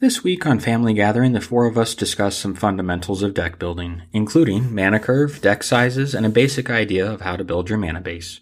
This 0.00 0.22
week 0.22 0.46
on 0.46 0.60
Family 0.60 0.94
Gathering, 0.94 1.32
the 1.32 1.40
four 1.40 1.66
of 1.66 1.76
us 1.76 1.92
discuss 1.92 2.36
some 2.38 2.54
fundamentals 2.54 3.20
of 3.24 3.34
deck 3.34 3.58
building, 3.58 4.02
including 4.12 4.72
mana 4.72 5.00
curve, 5.00 5.40
deck 5.40 5.64
sizes, 5.64 6.14
and 6.14 6.24
a 6.24 6.28
basic 6.28 6.70
idea 6.70 7.10
of 7.10 7.22
how 7.22 7.34
to 7.34 7.42
build 7.42 7.68
your 7.68 7.78
mana 7.78 8.00
base. 8.00 8.38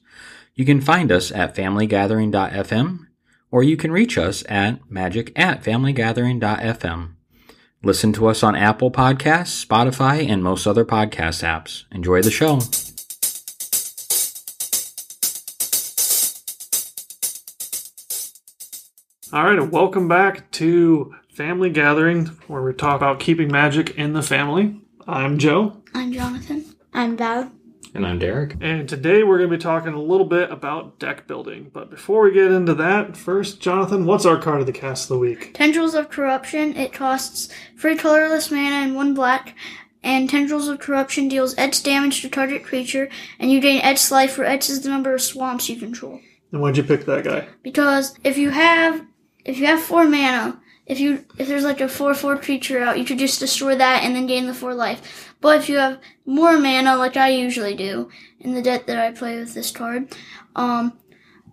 You 0.54 0.66
can 0.66 0.82
find 0.82 1.10
us 1.10 1.32
at 1.32 1.54
familygathering.fm, 1.54 3.06
or 3.50 3.62
you 3.62 3.78
can 3.78 3.90
reach 3.90 4.18
us 4.18 4.44
at 4.50 4.90
magic 4.90 5.32
at 5.34 5.64
familygathering.fm. 5.64 7.14
Listen 7.82 8.12
to 8.12 8.26
us 8.26 8.42
on 8.42 8.54
Apple 8.54 8.90
Podcasts, 8.90 9.64
Spotify, 9.64 10.28
and 10.28 10.44
most 10.44 10.66
other 10.66 10.84
podcast 10.84 11.42
apps. 11.42 11.84
Enjoy 11.90 12.20
the 12.20 12.30
show. 12.30 12.60
All 19.32 19.44
right, 19.44 19.58
and 19.58 19.72
welcome 19.72 20.06
back 20.06 20.50
to 20.52 21.14
Family 21.36 21.68
Gathering, 21.68 22.28
where 22.46 22.62
we 22.62 22.72
talk 22.72 22.96
about 22.96 23.20
keeping 23.20 23.52
magic 23.52 23.90
in 23.98 24.14
the 24.14 24.22
family. 24.22 24.80
I'm 25.06 25.36
Joe, 25.36 25.82
I'm 25.92 26.10
Jonathan. 26.10 26.64
I'm 26.94 27.14
Val. 27.14 27.52
And 27.92 28.06
I'm 28.06 28.18
Derek. 28.18 28.56
and 28.62 28.88
today 28.88 29.22
we're 29.22 29.36
going 29.36 29.50
to 29.50 29.56
be 29.58 29.62
talking 29.62 29.92
a 29.92 30.00
little 30.00 30.24
bit 30.24 30.50
about 30.50 30.98
deck 30.98 31.26
building. 31.26 31.70
But 31.70 31.90
before 31.90 32.22
we 32.22 32.32
get 32.32 32.50
into 32.50 32.72
that, 32.76 33.18
first, 33.18 33.60
Jonathan, 33.60 34.06
what's 34.06 34.24
our 34.24 34.40
card 34.40 34.60
of 34.60 34.66
the 34.66 34.72
cast 34.72 35.04
of 35.04 35.08
the 35.10 35.18
week? 35.18 35.52
Tendrils 35.52 35.94
of 35.94 36.08
Corruption. 36.08 36.74
It 36.74 36.94
costs 36.94 37.50
three 37.78 37.98
colorless 37.98 38.50
mana 38.50 38.76
and 38.76 38.96
one 38.96 39.12
black. 39.12 39.54
And 40.02 40.30
Tendrils 40.30 40.68
of 40.68 40.78
Corruption 40.78 41.28
deals 41.28 41.54
X 41.58 41.82
damage 41.82 42.22
to 42.22 42.30
target 42.30 42.64
creature, 42.64 43.10
and 43.38 43.52
you 43.52 43.60
gain 43.60 43.82
X 43.82 44.10
life, 44.10 44.38
where 44.38 44.46
X 44.46 44.70
is 44.70 44.80
the 44.80 44.88
number 44.88 45.12
of 45.12 45.20
swamps 45.20 45.68
you 45.68 45.76
control. 45.76 46.18
And 46.50 46.62
why'd 46.62 46.78
you 46.78 46.82
pick 46.82 47.04
that 47.04 47.24
guy? 47.24 47.46
Because 47.62 48.14
if 48.24 48.38
you 48.38 48.48
have 48.48 49.04
if 49.44 49.58
you 49.58 49.66
have 49.66 49.82
four 49.82 50.08
mana, 50.08 50.62
if 50.86 51.00
you 51.00 51.24
if 51.36 51.48
there's 51.48 51.64
like 51.64 51.80
a 51.80 51.88
four 51.88 52.14
four 52.14 52.38
creature 52.38 52.80
out, 52.80 52.98
you 52.98 53.04
could 53.04 53.18
just 53.18 53.40
destroy 53.40 53.76
that 53.76 54.04
and 54.04 54.14
then 54.14 54.26
gain 54.26 54.46
the 54.46 54.54
four 54.54 54.72
life. 54.72 55.34
But 55.40 55.60
if 55.60 55.68
you 55.68 55.78
have 55.78 55.98
more 56.24 56.58
mana, 56.58 56.96
like 56.96 57.16
I 57.16 57.28
usually 57.28 57.74
do 57.74 58.08
in 58.40 58.54
the 58.54 58.62
deck 58.62 58.86
that 58.86 58.98
I 58.98 59.10
play 59.12 59.36
with 59.36 59.52
this 59.54 59.70
card, 59.70 60.14
um, 60.54 60.98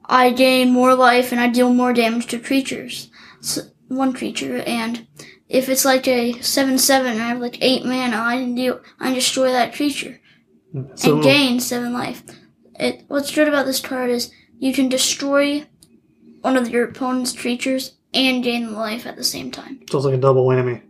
I 0.05 0.31
gain 0.31 0.71
more 0.71 0.95
life 0.95 1.31
and 1.31 1.41
I 1.41 1.49
deal 1.49 1.73
more 1.73 1.93
damage 1.93 2.27
to 2.27 2.39
creatures, 2.39 3.09
so, 3.41 3.63
one 3.87 4.13
creature. 4.13 4.59
And 4.67 5.07
if 5.49 5.67
it's 5.67 5.85
like 5.85 6.07
a 6.07 6.39
seven 6.41 6.77
seven, 6.77 7.13
and 7.13 7.21
I 7.21 7.29
have 7.29 7.39
like 7.41 7.57
eight 7.61 7.85
mana, 7.85 8.17
I 8.17 8.37
can 8.37 8.55
deal 8.55 8.81
I 8.99 9.13
destroy 9.13 9.51
that 9.51 9.73
creature 9.73 10.19
So, 10.95 11.15
and 11.15 11.23
gain 11.23 11.59
seven 11.59 11.91
life. 11.91 12.23
It, 12.79 13.03
what's 13.07 13.33
good 13.33 13.47
about 13.47 13.65
this 13.65 13.79
card 13.79 14.11
is 14.11 14.31
you 14.59 14.73
can 14.73 14.89
destroy 14.89 15.65
one 16.41 16.55
of 16.55 16.69
your 16.69 16.85
opponent's 16.85 17.31
creatures 17.31 17.93
and 18.13 18.43
gain 18.43 18.73
life 18.73 19.05
at 19.05 19.15
the 19.15 19.23
same 19.23 19.51
time. 19.51 19.79
so 19.89 19.97
it's 19.97 20.05
like 20.05 20.13
a 20.15 20.17
double 20.17 20.45
whammy. 20.47 20.81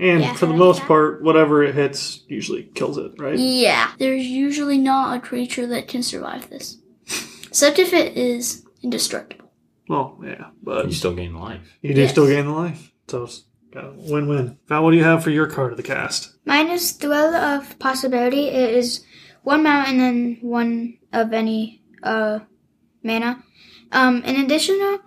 And 0.00 0.20
Yeah. 0.20 0.34
for 0.34 0.46
the 0.46 0.54
most 0.54 0.82
part, 0.82 1.22
whatever 1.22 1.62
it 1.64 1.74
hits 1.74 2.22
usually 2.28 2.62
kills 2.74 2.98
it, 2.98 3.12
right? 3.18 3.36
Yeah, 3.38 3.90
there's 3.98 4.24
usually 4.26 4.78
not 4.78 5.16
a 5.16 5.20
creature 5.20 5.66
that 5.68 5.88
can 5.88 6.02
survive 6.04 6.48
this, 6.50 6.78
except 7.48 7.78
if 7.80 7.92
it 7.92 8.16
is 8.16 8.64
indestructible. 8.82 9.50
Well, 9.88 10.18
yeah, 10.24 10.46
but 10.62 10.86
You 10.86 10.92
still 10.92 11.14
gain 11.14 11.34
life. 11.34 11.60
you 11.82 11.94
do 11.94 12.02
Yes. 12.02 12.10
still 12.12 12.26
gain 12.28 12.44
the 12.46 12.52
life. 12.52 12.92
So 13.08 13.24
it's 13.24 13.44
a 13.74 13.90
win-win. 13.96 14.58
Val, 14.68 14.84
what 14.84 14.92
do 14.92 14.96
you 14.98 15.04
have 15.04 15.24
for 15.24 15.30
your 15.30 15.46
card 15.46 15.72
of 15.72 15.76
the 15.78 15.82
cast? 15.82 16.30
Mine 16.44 16.68
is 16.68 16.92
Duel 16.92 17.34
of 17.34 17.76
Possibility. 17.78 18.48
It 18.48 18.74
is 18.74 19.04
one 19.42 19.62
mountain 19.64 20.00
and 20.00 20.38
one 20.42 20.98
of 21.12 21.32
any 21.32 21.82
uh 22.04 22.40
mana. 23.02 23.42
Um, 23.90 24.22
in 24.24 24.36
addition 24.44 24.78
to 24.78 25.00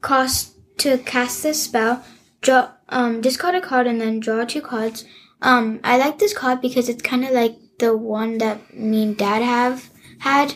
cost 0.00 0.54
to 0.78 0.98
cast 0.98 1.42
this 1.42 1.62
spell, 1.64 2.04
draw 2.40 2.70
um 2.88 3.20
discard 3.20 3.54
a 3.54 3.60
card 3.60 3.86
and 3.86 4.00
then 4.00 4.20
draw 4.20 4.44
two 4.44 4.60
cards. 4.62 5.04
Um, 5.42 5.80
I 5.84 5.98
like 5.98 6.18
this 6.18 6.36
card 6.36 6.60
because 6.60 6.88
it's 6.88 7.02
kind 7.02 7.24
of 7.24 7.30
like 7.30 7.56
the 7.78 7.96
one 7.96 8.38
that 8.38 8.74
me 8.74 9.02
and 9.04 9.16
Dad 9.16 9.42
have 9.42 9.90
had 10.20 10.54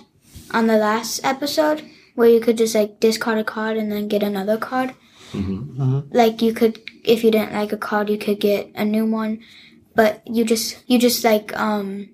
on 0.51 0.67
the 0.67 0.77
last 0.77 1.21
episode, 1.25 1.83
where 2.15 2.29
you 2.29 2.41
could 2.41 2.59
just 2.59 2.75
like 2.75 2.99
discard 3.01 3.39
a 3.39 3.45
card 3.45 3.77
and 3.77 3.91
then 3.93 4.09
get 4.09 4.23
another 4.23 4.59
card. 4.59 4.95
Like 6.11 6.43
you 6.43 6.53
could, 6.53 6.81
if 7.05 7.25
you 7.25 7.31
didn't 7.31 7.53
like 7.53 7.73
a 7.73 7.77
card, 7.77 8.11
you 8.11 8.19
could 8.19 8.41
get 8.41 8.71
a 8.75 8.85
new 8.85 9.07
one 9.07 9.41
but 9.95 10.23
you 10.27 10.45
just 10.45 10.83
you 10.87 10.99
just 10.99 11.25
like 11.25 11.57
um 11.59 12.09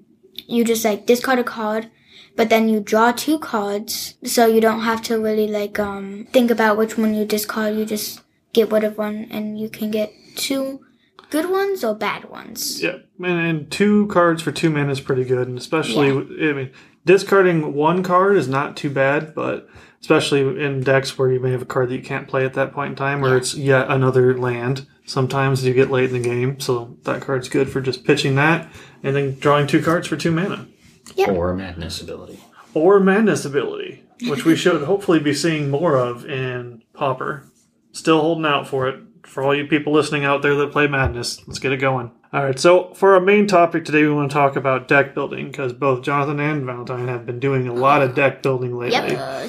you 0.46 0.64
just 0.64 0.84
like 0.84 1.06
discard 1.06 1.38
a 1.38 1.44
card 1.44 1.90
but 2.38 2.50
then 2.50 2.68
you 2.68 2.78
draw 2.78 3.10
two 3.10 3.38
cards 3.40 4.14
so 4.22 4.46
you 4.46 4.60
don't 4.60 4.82
have 4.82 5.02
to 5.02 5.18
really 5.18 5.48
like 5.48 5.78
um 5.78 6.26
think 6.32 6.50
about 6.50 6.78
which 6.78 6.96
one 6.96 7.12
you 7.12 7.24
discard 7.24 7.74
you 7.76 7.84
just 7.84 8.22
get 8.52 8.70
rid 8.70 8.84
of 8.84 8.96
one 8.96 9.26
and 9.30 9.58
you 9.58 9.68
can 9.68 9.90
get 9.90 10.12
two 10.36 10.80
good 11.30 11.50
ones 11.50 11.82
or 11.84 11.94
bad 11.94 12.30
ones 12.30 12.80
Yeah, 12.82 12.98
and, 13.18 13.40
and 13.48 13.70
two 13.70 14.06
cards 14.06 14.40
for 14.40 14.52
two 14.52 14.70
mana 14.70 14.92
is 14.92 15.00
pretty 15.00 15.24
good, 15.24 15.48
and 15.48 15.58
especially 15.58 16.10
I 16.10 16.52
mean 16.52 16.70
discarding 17.04 17.74
one 17.74 18.02
card 18.02 18.36
is 18.36 18.48
not 18.48 18.76
too 18.76 18.90
bad, 18.90 19.34
but 19.34 19.68
especially 20.00 20.40
in 20.64 20.82
decks 20.82 21.18
where 21.18 21.32
you 21.32 21.40
may 21.40 21.50
have 21.50 21.62
a 21.62 21.66
card 21.66 21.88
that 21.88 21.96
you 21.96 22.02
can't 22.02 22.28
play 22.28 22.44
at 22.44 22.54
that 22.54 22.72
point 22.72 22.90
in 22.90 22.96
time, 22.96 23.24
or 23.24 23.36
it's 23.36 23.54
yet 23.54 23.90
another 23.90 24.38
land. 24.38 24.86
Sometimes 25.06 25.64
you 25.64 25.72
get 25.74 25.90
late 25.90 26.12
in 26.12 26.22
the 26.22 26.28
game, 26.28 26.60
so 26.60 26.96
that 27.04 27.22
card's 27.22 27.48
good 27.48 27.70
for 27.70 27.80
just 27.80 28.04
pitching 28.04 28.34
that 28.36 28.70
and 29.02 29.16
then 29.16 29.38
drawing 29.38 29.66
two 29.66 29.82
cards 29.82 30.06
for 30.06 30.16
two 30.16 30.30
mana. 30.30 30.68
Yep. 31.16 31.28
Or 31.30 31.54
madness 31.54 32.00
ability. 32.00 32.40
Or 32.74 33.00
Madness 33.00 33.44
ability, 33.44 34.04
which 34.28 34.44
we 34.44 34.54
should 34.54 34.82
hopefully 34.82 35.18
be 35.18 35.34
seeing 35.34 35.70
more 35.70 35.96
of 35.96 36.24
in 36.26 36.82
Pauper. 36.92 37.50
Still 37.92 38.20
holding 38.20 38.44
out 38.44 38.68
for 38.68 38.88
it. 38.88 39.00
For 39.24 39.42
all 39.42 39.54
you 39.54 39.66
people 39.66 39.92
listening 39.92 40.24
out 40.24 40.42
there 40.42 40.54
that 40.54 40.72
play 40.72 40.86
Madness, 40.86 41.46
let's 41.46 41.58
get 41.58 41.72
it 41.72 41.78
going. 41.78 42.12
All 42.32 42.44
right, 42.44 42.58
so 42.58 42.92
for 42.94 43.14
our 43.14 43.20
main 43.20 43.46
topic 43.46 43.84
today, 43.84 44.02
we 44.02 44.12
want 44.12 44.30
to 44.30 44.34
talk 44.34 44.56
about 44.56 44.86
deck 44.86 45.14
building 45.14 45.46
because 45.46 45.72
both 45.72 46.02
Jonathan 46.02 46.38
and 46.40 46.64
Valentine 46.66 47.08
have 47.08 47.24
been 47.24 47.40
doing 47.40 47.66
a 47.66 47.72
lot 47.72 48.02
of 48.02 48.14
deck 48.14 48.42
building 48.42 48.76
lately. 48.76 49.16
Uh, 49.16 49.48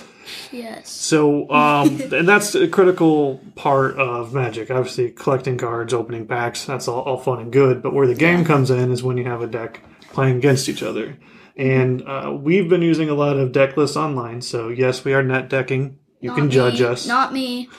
yes. 0.51 0.89
So, 0.89 1.49
um, 1.51 2.01
and 2.13 2.27
that's 2.27 2.55
a 2.55 2.67
critical 2.69 3.41
part 3.55 3.97
of 3.97 4.33
Magic. 4.33 4.71
Obviously, 4.71 5.11
collecting 5.11 5.57
cards, 5.57 5.93
opening 5.93 6.25
packs, 6.25 6.65
that's 6.65 6.87
all, 6.87 7.01
all 7.01 7.17
fun 7.17 7.39
and 7.39 7.51
good. 7.51 7.81
But 7.83 7.93
where 7.93 8.07
the 8.07 8.15
game 8.15 8.45
comes 8.45 8.71
in 8.71 8.91
is 8.91 9.03
when 9.03 9.17
you 9.17 9.25
have 9.25 9.41
a 9.41 9.47
deck 9.47 9.81
playing 10.13 10.37
against 10.37 10.69
each 10.69 10.81
other. 10.81 11.17
And 11.59 12.07
uh, 12.07 12.37
we've 12.41 12.69
been 12.69 12.81
using 12.81 13.09
a 13.09 13.13
lot 13.13 13.35
of 13.35 13.51
deck 13.51 13.75
lists 13.75 13.97
online. 13.97 14.41
So, 14.41 14.69
yes, 14.69 15.03
we 15.03 15.13
are 15.13 15.21
net 15.21 15.49
decking. 15.49 15.99
You 16.21 16.29
Not 16.29 16.37
can 16.37 16.49
judge 16.49 16.81
us. 16.81 17.05
Not 17.05 17.33
me. 17.33 17.69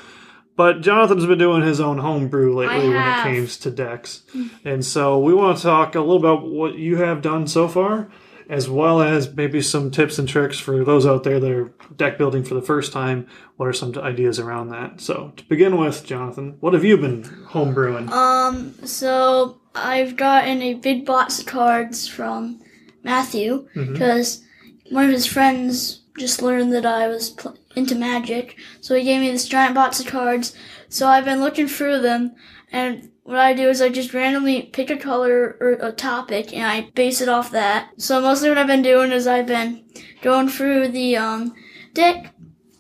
But 0.55 0.83
Jonathan's 0.83 1.25
been 1.25 1.39
doing 1.39 1.63
his 1.63 1.81
own 1.81 1.97
homebrew 1.97 2.55
lately 2.55 2.91
when 2.91 2.97
it 2.99 3.23
comes 3.23 3.57
to 3.59 3.71
decks. 3.71 4.23
And 4.67 4.85
so 4.85 5.19
we 5.19 5.33
want 5.33 5.57
to 5.57 5.63
talk 5.63 5.95
a 5.95 6.01
little 6.01 6.19
about 6.19 6.47
what 6.47 6.75
you 6.75 6.99
have 6.99 7.23
done 7.23 7.47
so 7.47 7.69
far, 7.69 8.11
as 8.51 8.69
well 8.69 9.01
as 9.01 9.35
maybe 9.35 9.63
some 9.63 9.91
tips 9.91 10.19
and 10.19 10.29
tricks 10.29 10.59
for 10.59 10.85
those 10.85 11.07
out 11.07 11.25
there 11.25 11.41
that 11.41 11.51
are 11.51 11.73
deck 11.97 12.19
building 12.19 12.45
for 12.45 12.53
the 12.53 12.61
first 12.61 12.93
time. 12.93 13.27
What 13.57 13.67
are 13.67 13.73
some 13.73 13.97
ideas 13.97 14.39
around 14.39 14.69
that? 14.69 15.01
So 15.01 15.33
to 15.39 15.45
begin 15.45 15.79
with, 15.79 16.05
Jonathan, 16.05 16.59
what 16.61 16.75
have 16.75 16.85
you 16.85 16.99
been 16.99 17.23
homebrewing? 17.23 18.11
Um, 18.11 18.75
so 18.85 19.59
I've 19.75 20.17
gotten 20.17 20.61
a 20.61 20.75
big 20.75 21.07
box 21.07 21.41
of 21.41 21.47
cards 21.47 22.07
from 22.07 22.61
Matthew 23.03 23.69
because 23.93 24.43
one 24.91 25.05
of 25.07 25.11
his 25.13 25.27
friends 25.27 26.01
just 26.19 26.43
learned 26.43 26.73
that 26.73 26.85
I 26.85 27.09
was 27.09 27.31
pl- 27.31 27.57
into 27.77 27.95
magic, 27.95 28.57
so 28.81 28.95
he 28.95 29.05
gave 29.05 29.21
me 29.21 29.31
this 29.31 29.49
giant 29.49 29.75
box 29.75 30.01
of 30.01 30.07
cards. 30.07 30.55
So 30.89 31.07
I've 31.07 31.25
been 31.25 31.41
looking 31.41 31.69
through 31.69 32.01
them, 32.01 32.35
and 32.73 33.11
what 33.23 33.39
I 33.39 33.55
do 33.55 33.69
is 33.69 33.81
I 33.81 33.89
just 33.91 34.13
randomly 34.13 34.63
pick 34.63 34.91
a 34.91 34.97
color 34.97 35.57
or 35.61 35.79
a 35.81 35.93
topic, 35.93 36.53
and 36.53 36.65
I 36.67 36.91
base 36.95 37.21
it 37.21 37.29
off 37.29 37.53
that. 37.53 37.91
So 37.97 38.21
mostly 38.21 38.49
what 38.49 38.59
I've 38.59 38.67
been 38.67 38.83
doing 38.83 39.13
is 39.13 39.27
I've 39.27 39.47
been 39.47 39.85
going 40.21 40.49
through 40.49 40.89
the 40.89 41.17
um 41.17 41.55
deck, 41.95 42.35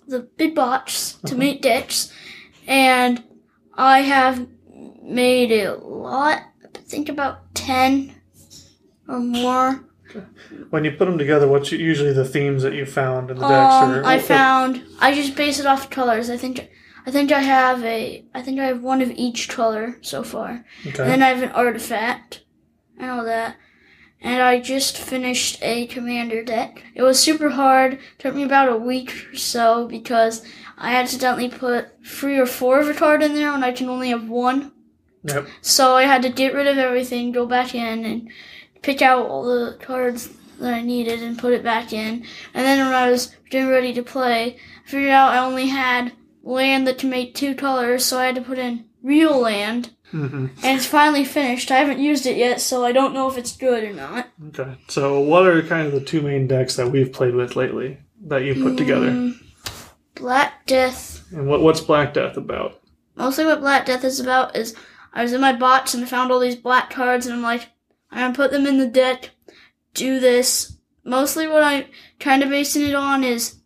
the 0.09 0.21
big 0.37 0.55
box 0.55 1.19
to 1.27 1.37
make 1.37 1.63
decks, 1.63 2.13
and 2.67 3.23
I 3.75 4.01
have 4.01 4.47
made 5.03 5.53
a 5.53 5.77
lot. 5.77 6.43
I 6.65 6.79
think 6.81 7.09
about 7.09 7.55
ten 7.55 8.17
or 9.09 9.21
more. 9.21 9.85
When 10.71 10.85
you 10.85 10.93
put 10.93 11.07
them 11.07 11.19
together, 11.19 11.49
what's 11.49 11.73
usually 11.73 12.13
the 12.13 12.25
themes 12.25 12.63
that 12.63 12.75
you 12.75 12.87
found 12.87 13.31
in 13.31 13.39
the 13.39 13.49
decks? 13.49 13.75
Um, 13.75 13.91
or 13.93 14.05
I 14.05 14.19
found 14.19 14.83
I 15.01 15.15
just 15.15 15.37
base 15.37 15.61
it 15.61 15.67
off 15.67 15.91
colors. 15.91 16.31
I 16.31 16.37
think 16.37 16.71
I 17.07 17.11
think 17.11 17.33
I 17.33 17.41
have 17.41 17.83
a 17.85 18.25
I 18.35 18.43
think 18.43 18.61
I 18.61 18.67
have 18.67 18.83
one 18.83 19.03
of 19.03 19.11
each 19.11 19.49
color 19.49 19.99
so 20.03 20.23
far. 20.23 20.65
Okay. 20.87 21.03
And 21.03 21.11
then 21.11 21.23
I 21.23 21.29
have 21.29 21.43
an 21.43 21.51
artifact 21.51 22.45
and 22.99 23.11
all 23.11 23.25
that. 23.25 23.57
And 24.23 24.43
I 24.43 24.61
just 24.61 24.99
finished 24.99 25.59
a 25.63 25.87
commander 25.87 26.45
deck. 26.45 26.85
It 26.95 27.03
was 27.03 27.19
super 27.19 27.51
hard. 27.51 27.99
Took 28.19 28.35
me 28.35 28.43
about 28.43 28.69
a 28.69 28.77
week 28.77 29.15
or 29.33 29.37
so 29.37 29.89
because 29.89 30.45
I 30.77 30.95
accidentally 30.97 31.49
put 31.49 31.89
three 32.05 32.39
or 32.39 32.47
four 32.47 32.81
of 32.81 32.89
a 32.89 32.95
card 32.95 33.23
in 33.23 33.35
there 33.35 33.53
when 33.53 33.65
I 33.65 33.73
can 33.73 33.89
only 33.89 34.11
have 34.11 34.29
one. 34.29 34.73
Yep. 35.25 35.49
So 35.63 35.95
I 35.95 36.05
had 36.05 36.23
to 36.23 36.31
get 36.31 36.55
rid 36.55 36.67
of 36.67 36.79
everything, 36.79 37.33
go 37.33 37.47
back 37.47 37.75
in, 37.75 38.05
and 38.05 38.31
pick 38.83 39.03
out 39.03 39.27
all 39.27 39.45
the 39.45 39.77
cards 39.81 40.31
that 40.59 40.75
I 40.75 40.83
needed 40.83 41.23
and 41.23 41.39
put 41.39 41.53
it 41.53 41.63
back 41.65 41.93
in. 41.93 42.25
And 42.55 42.67
then 42.67 42.85
when 42.87 42.95
I 42.95 43.11
was 43.11 43.35
getting 43.49 43.69
ready 43.69 43.93
to 43.95 44.03
play, 44.03 44.57
I 44.87 44.89
figured 44.89 45.11
out 45.11 45.33
I 45.33 45.39
only 45.39 45.69
had 45.69 46.13
land 46.43 46.87
that 46.87 46.99
can 46.99 47.11
make 47.11 47.35
two 47.35 47.55
colors, 47.55 48.05
so 48.05 48.19
I 48.19 48.27
had 48.27 48.35
to 48.37 48.43
put 48.43 48.59
in 48.59 48.85
real 49.03 49.39
land, 49.39 49.91
hmm 50.11 50.47
and 50.63 50.77
it's 50.77 50.87
finally 50.87 51.25
finished. 51.25 51.71
I 51.71 51.79
haven't 51.79 52.01
used 52.01 52.27
it 52.27 52.37
yet, 52.37 52.61
so 52.61 52.85
I 52.85 52.93
don't 52.93 53.15
know 53.15 53.31
if 53.31 53.39
it's 53.39 53.57
good 53.57 53.85
or 53.85 53.93
not. 53.93 54.29
Okay. 54.49 54.77
So, 54.89 55.21
what 55.21 55.47
are 55.47 55.63
kind 55.63 55.87
of 55.87 55.93
the 55.93 56.01
two 56.01 56.21
main 56.21 56.47
decks 56.47 56.77
that 56.77 56.91
we've 56.91 57.13
played 57.13 57.35
with 57.35 57.57
lately 57.57 57.99
that 58.27 58.43
you 58.43 58.55
put 58.63 58.77
together? 58.77 59.11
Mm, 59.11 59.41
Black 60.17 60.67
Death. 60.67 61.25
And 61.33 61.47
what 61.47 61.63
what's 61.63 61.81
Black 61.81 62.13
Death 62.13 62.37
about? 62.37 62.81
Mostly 63.17 63.45
what 63.45 63.61
Black 63.61 63.87
Death 63.87 64.05
is 64.05 64.21
about 64.21 64.57
is 64.57 64.75
I 65.13 65.23
was 65.23 65.33
in 65.33 65.41
my 65.41 65.53
box 65.53 65.95
and 65.95 66.03
I 66.05 66.07
found 66.07 66.33
all 66.33 66.41
these 66.41 66.57
black 66.57 66.91
cards 66.91 67.27
and 67.27 67.35
I'm 67.35 67.43
like, 67.43 67.69
I'm 68.11 68.19
gonna 68.19 68.35
put 68.35 68.51
them 68.51 68.67
in 68.67 68.79
the 68.79 68.87
deck, 68.87 69.31
do 69.95 70.21
this. 70.21 70.77
Mostly 71.05 71.47
what 71.47 71.63
I'm 71.63 71.85
kind 72.19 72.43
of 72.43 72.51
basing 72.51 72.83
it 72.89 72.95
on 72.95 73.25
is 73.25 73.57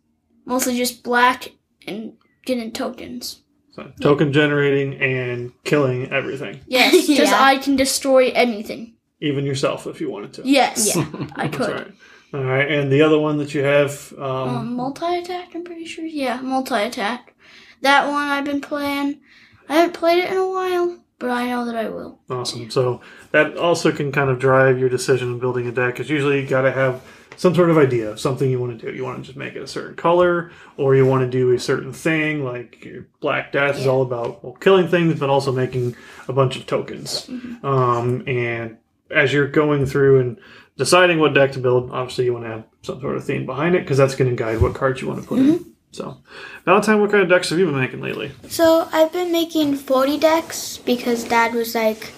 mostly 0.45 0.77
just 0.77 1.03
black 1.03 1.51
and 1.87 2.13
getting 2.45 2.71
tokens. 2.71 3.41
So, 3.73 3.91
token 3.99 4.31
generating 4.31 4.93
and 5.01 5.51
killing 5.65 6.09
everything, 6.11 6.61
Yes, 6.67 7.07
because 7.07 7.29
Yeah. 7.31 7.43
I 7.43 7.57
can 7.57 7.75
destroy 7.75 8.29
anything. 8.29 8.93
even 9.19 9.45
yourself 9.45 9.85
if 9.87 9.99
you 9.99 10.09
wanted 10.09 10.31
to. 10.33 10.41
Yes, 10.45 10.95
Yeah. 10.95 11.05
I 11.35 11.47
That's 11.47 11.57
could. 11.57 11.75
right. 11.75 11.91
All 12.33 12.43
right. 12.43 12.69
And 12.71 12.91
the 12.91 13.01
other 13.01 13.19
one 13.19 13.37
that 13.37 13.53
you 13.53 13.63
have, 13.63 14.13
um, 14.17 14.23
Um, 14.55 14.75
multi 14.75 15.05
attack, 15.19 15.53
I'm 15.55 15.63
pretty 15.65 15.85
sure. 15.85 16.05
Yeah, 16.05 16.39
multi 16.41 16.75
attack. 16.75 17.35
That 17.81 18.07
one 18.07 18.27
I've 18.29 18.45
been 18.45 18.61
playing. 18.61 19.19
I 19.67 19.75
haven't 19.75 19.93
played 19.93 20.23
it 20.23 20.31
in 20.31 20.37
a 20.37 20.49
while, 20.49 20.97
but 21.19 21.29
I 21.29 21.47
know 21.47 21.65
that 21.65 21.75
I 21.75 21.89
will. 21.89 22.19
Awesome. 22.29 22.69
So 22.69 23.01
that 23.31 23.57
also 23.57 23.91
can 23.91 24.11
kind 24.11 24.29
of 24.29 24.39
drive 24.39 24.79
your 24.79 24.89
decision 24.89 25.33
in 25.33 25.39
building 25.39 25.67
a 25.67 25.71
deck 25.71 25.93
because 25.93 26.09
usually 26.09 26.41
you 26.41 26.47
got 26.47 26.61
to 26.63 26.71
have 26.71 27.01
some 27.37 27.53
sort 27.53 27.69
of 27.69 27.77
idea 27.77 28.09
of 28.11 28.19
something 28.19 28.49
you 28.49 28.59
want 28.59 28.79
to 28.79 28.91
do. 28.91 28.95
You 28.95 29.03
want 29.03 29.17
to 29.19 29.23
just 29.23 29.37
make 29.37 29.55
it 29.55 29.61
a 29.61 29.67
certain 29.67 29.95
color, 29.95 30.51
or 30.77 30.95
you 30.95 31.05
want 31.05 31.23
to 31.23 31.29
do 31.29 31.51
a 31.53 31.59
certain 31.59 31.91
thing. 31.93 32.43
Like 32.43 32.83
your 32.83 33.07
Black 33.19 33.51
Death 33.51 33.77
is 33.77 33.87
all 33.87 34.01
about 34.01 34.43
well, 34.43 34.53
killing 34.53 34.87
things, 34.87 35.19
but 35.19 35.29
also 35.29 35.51
making 35.51 35.95
a 36.27 36.33
bunch 36.33 36.55
of 36.55 36.65
tokens. 36.65 37.27
Um, 37.63 38.23
and 38.27 38.77
as 39.11 39.33
you're 39.33 39.47
going 39.47 39.85
through 39.85 40.19
and 40.19 40.37
deciding 40.77 41.19
what 41.19 41.33
deck 41.33 41.51
to 41.53 41.59
build, 41.59 41.91
obviously 41.91 42.25
you 42.25 42.33
want 42.33 42.45
to 42.45 42.51
have 42.51 42.63
some 42.81 43.01
sort 43.01 43.15
of 43.17 43.23
theme 43.25 43.45
behind 43.45 43.75
it 43.75 43.79
because 43.83 43.97
that's 43.97 44.15
going 44.15 44.29
to 44.29 44.35
guide 44.35 44.61
what 44.61 44.73
cards 44.73 45.01
you 45.01 45.07
want 45.07 45.21
to 45.21 45.27
put 45.27 45.39
in. 45.39 45.74
So, 45.95 46.17
Valentine, 46.65 46.99
what 46.99 47.09
kind 47.09 47.23
of 47.23 47.29
decks 47.29 47.49
have 47.51 47.59
you 47.59 47.67
been 47.67 47.79
making 47.79 48.01
lately? 48.01 48.31
So 48.49 48.89
I've 48.91 49.13
been 49.13 49.31
making 49.31 49.75
40 49.77 50.17
decks 50.17 50.77
because 50.77 51.23
Dad 51.23 51.53
was 51.53 51.73
like, 51.73 52.11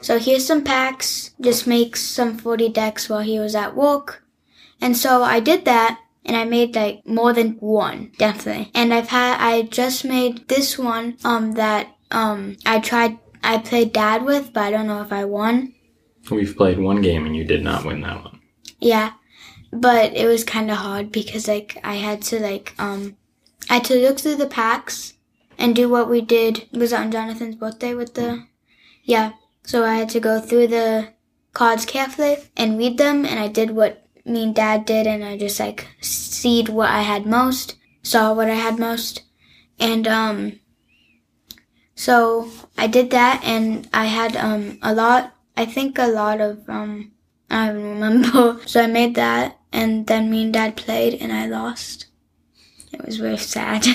so 0.00 0.18
here's 0.18 0.44
some 0.44 0.64
packs, 0.64 1.30
just 1.40 1.64
make 1.64 1.94
some 1.94 2.36
40 2.36 2.70
decks 2.70 3.08
while 3.08 3.20
he 3.20 3.38
was 3.38 3.54
at 3.54 3.76
work. 3.76 4.24
And 4.80 4.96
so 4.96 5.22
I 5.22 5.38
did 5.38 5.64
that 5.66 6.00
and 6.24 6.36
I 6.36 6.44
made 6.44 6.74
like 6.74 7.06
more 7.06 7.32
than 7.32 7.52
one, 7.60 8.10
definitely. 8.18 8.72
And 8.74 8.92
I've 8.92 9.10
had, 9.10 9.36
I 9.38 9.62
just 9.62 10.04
made 10.04 10.48
this 10.48 10.76
one, 10.76 11.16
um, 11.22 11.52
that, 11.52 11.86
um, 12.10 12.56
I 12.66 12.80
tried, 12.80 13.16
I 13.44 13.58
played 13.58 13.92
Dad 13.92 14.24
with, 14.24 14.52
but 14.52 14.64
I 14.64 14.70
don't 14.72 14.88
know 14.88 15.02
if 15.02 15.12
I 15.12 15.24
won. 15.24 15.72
We've 16.32 16.56
played 16.56 16.80
one 16.80 17.00
game 17.00 17.26
and 17.26 17.36
you 17.36 17.44
did 17.44 17.62
not 17.62 17.84
win 17.84 18.00
that 18.00 18.24
one. 18.24 18.40
Yeah. 18.80 19.12
But 19.72 20.16
it 20.16 20.26
was 20.26 20.42
kind 20.42 20.68
of 20.68 20.78
hard 20.78 21.12
because 21.12 21.46
like 21.46 21.78
I 21.84 21.94
had 21.94 22.22
to 22.22 22.40
like, 22.40 22.74
um, 22.76 23.16
I 23.70 23.74
had 23.74 23.84
to 23.84 23.94
look 23.94 24.18
through 24.18 24.34
the 24.36 24.46
packs 24.48 25.14
and 25.56 25.76
do 25.76 25.88
what 25.88 26.10
we 26.10 26.20
did. 26.20 26.66
Was 26.72 26.92
it 26.92 26.98
on 26.98 27.12
Jonathan's 27.12 27.54
birthday 27.54 27.94
with 27.94 28.14
the, 28.14 28.46
yeah. 29.04 29.32
So 29.62 29.84
I 29.84 29.94
had 29.94 30.08
to 30.10 30.18
go 30.20 30.40
through 30.40 30.66
the 30.66 31.10
cards 31.52 31.84
carefully 31.84 32.38
and 32.56 32.76
read 32.76 32.98
them, 32.98 33.24
and 33.24 33.38
I 33.38 33.46
did 33.46 33.70
what 33.70 34.08
me 34.24 34.42
and 34.42 34.54
Dad 34.54 34.84
did, 34.84 35.06
and 35.06 35.24
I 35.24 35.38
just 35.38 35.60
like 35.60 35.86
seed 36.00 36.68
what 36.68 36.90
I 36.90 37.02
had 37.02 37.26
most, 37.26 37.76
saw 38.02 38.32
what 38.34 38.50
I 38.50 38.54
had 38.54 38.78
most, 38.78 39.22
and 39.78 40.08
um. 40.08 40.58
So 41.94 42.50
I 42.76 42.88
did 42.88 43.10
that, 43.10 43.40
and 43.44 43.88
I 43.92 44.06
had 44.06 44.34
um 44.36 44.78
a 44.82 44.92
lot. 44.92 45.32
I 45.56 45.64
think 45.64 45.96
a 45.96 46.08
lot 46.08 46.40
of 46.40 46.68
um. 46.68 47.12
I 47.48 47.66
don't 47.66 48.00
remember. 48.00 48.60
So 48.66 48.82
I 48.82 48.88
made 48.88 49.14
that, 49.14 49.58
and 49.72 50.08
then 50.08 50.28
me 50.28 50.42
and 50.42 50.52
Dad 50.52 50.76
played, 50.76 51.14
and 51.20 51.32
I 51.32 51.46
lost. 51.46 52.06
It 52.92 53.04
was 53.06 53.16
very 53.18 53.36
sad. 53.38 53.84